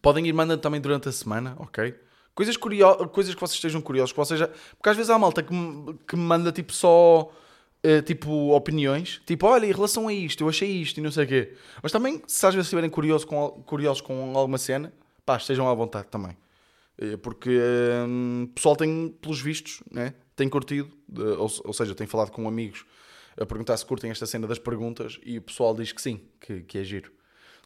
Podem 0.00 0.26
ir 0.26 0.32
mandando 0.32 0.60
também 0.60 0.80
durante 0.80 1.08
a 1.08 1.12
semana, 1.12 1.56
ok? 1.58 1.94
Coisas, 2.40 2.56
curio... 2.56 2.96
coisas 3.08 3.34
que 3.34 3.40
vocês 3.42 3.56
estejam 3.56 3.82
curiosos, 3.82 4.12
que 4.12 4.16
vocês 4.16 4.40
porque 4.40 4.88
às 4.88 4.96
vezes 4.96 5.10
há 5.10 5.18
malta 5.18 5.42
que 5.42 5.52
me, 5.52 5.92
que 6.08 6.16
me 6.16 6.22
manda 6.22 6.50
tipo 6.50 6.72
só 6.72 7.30
uh, 7.84 8.02
tipo 8.02 8.54
opiniões, 8.54 9.20
tipo, 9.26 9.46
olha, 9.46 9.66
em 9.66 9.72
relação 9.72 10.08
a 10.08 10.14
isto, 10.14 10.42
eu 10.42 10.48
achei 10.48 10.70
isto 10.70 10.96
e 10.96 11.02
não 11.02 11.10
sei 11.10 11.26
o 11.26 11.28
quê. 11.28 11.54
Mas 11.82 11.92
também, 11.92 12.22
se 12.26 12.46
às 12.46 12.54
vezes 12.54 12.68
estiverem 12.68 12.88
curiosos 12.88 13.26
com, 13.26 13.62
curiosos 13.66 14.00
com 14.00 14.34
alguma 14.34 14.56
cena, 14.56 14.90
pá, 15.26 15.36
estejam 15.36 15.68
à 15.68 15.74
vontade 15.74 16.08
também. 16.08 16.34
Uh, 16.98 17.18
porque 17.18 17.50
o 17.54 18.48
pessoal 18.54 18.74
tem, 18.74 19.14
pelos 19.20 19.38
vistos, 19.42 19.82
né, 19.90 20.14
tem 20.34 20.48
curtido, 20.48 20.90
ou, 21.14 21.50
ou 21.66 21.74
seja, 21.74 21.94
tem 21.94 22.06
falado 22.06 22.30
com 22.30 22.48
amigos 22.48 22.86
a 23.38 23.44
perguntar 23.44 23.76
se 23.76 23.84
curtem 23.84 24.10
esta 24.10 24.24
cena 24.24 24.46
das 24.46 24.58
perguntas 24.58 25.20
e 25.26 25.36
o 25.36 25.42
pessoal 25.42 25.74
diz 25.74 25.92
que 25.92 26.00
sim, 26.00 26.22
que, 26.40 26.62
que 26.62 26.78
é 26.78 26.84
giro. 26.84 27.12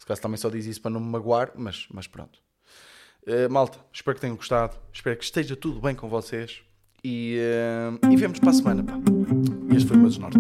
Se 0.01 0.05
calhar 0.05 0.21
também 0.21 0.37
só 0.37 0.51
diz 0.51 0.67
isso 0.67 0.83
para 0.83 0.91
não 0.91 0.99
me 0.99 1.07
magoar, 1.07 1.53
mas, 1.55 1.87
mas 1.93 2.09
pronto. 2.09 2.43
Uh, 3.27 3.51
malta, 3.51 3.79
espero 3.91 4.15
que 4.15 4.21
tenham 4.21 4.37
gostado. 4.37 4.77
Espero 4.93 5.17
que 5.17 5.25
esteja 5.25 5.57
tudo 5.57 5.81
bem 5.81 5.95
com 5.95 6.09
vocês. 6.09 6.61
E, 7.03 7.39
uh, 7.41 8.13
e 8.13 8.17
vemos 8.17 8.39
para 8.39 8.51
a 8.51 8.53
semana. 8.53 8.83
Pá. 8.83 8.95
Este 9.75 9.89
foi 9.89 9.97
o 9.97 10.01
meu 10.01 10.09
desnorte. 10.11 10.39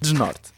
Desnorte. 0.00 0.52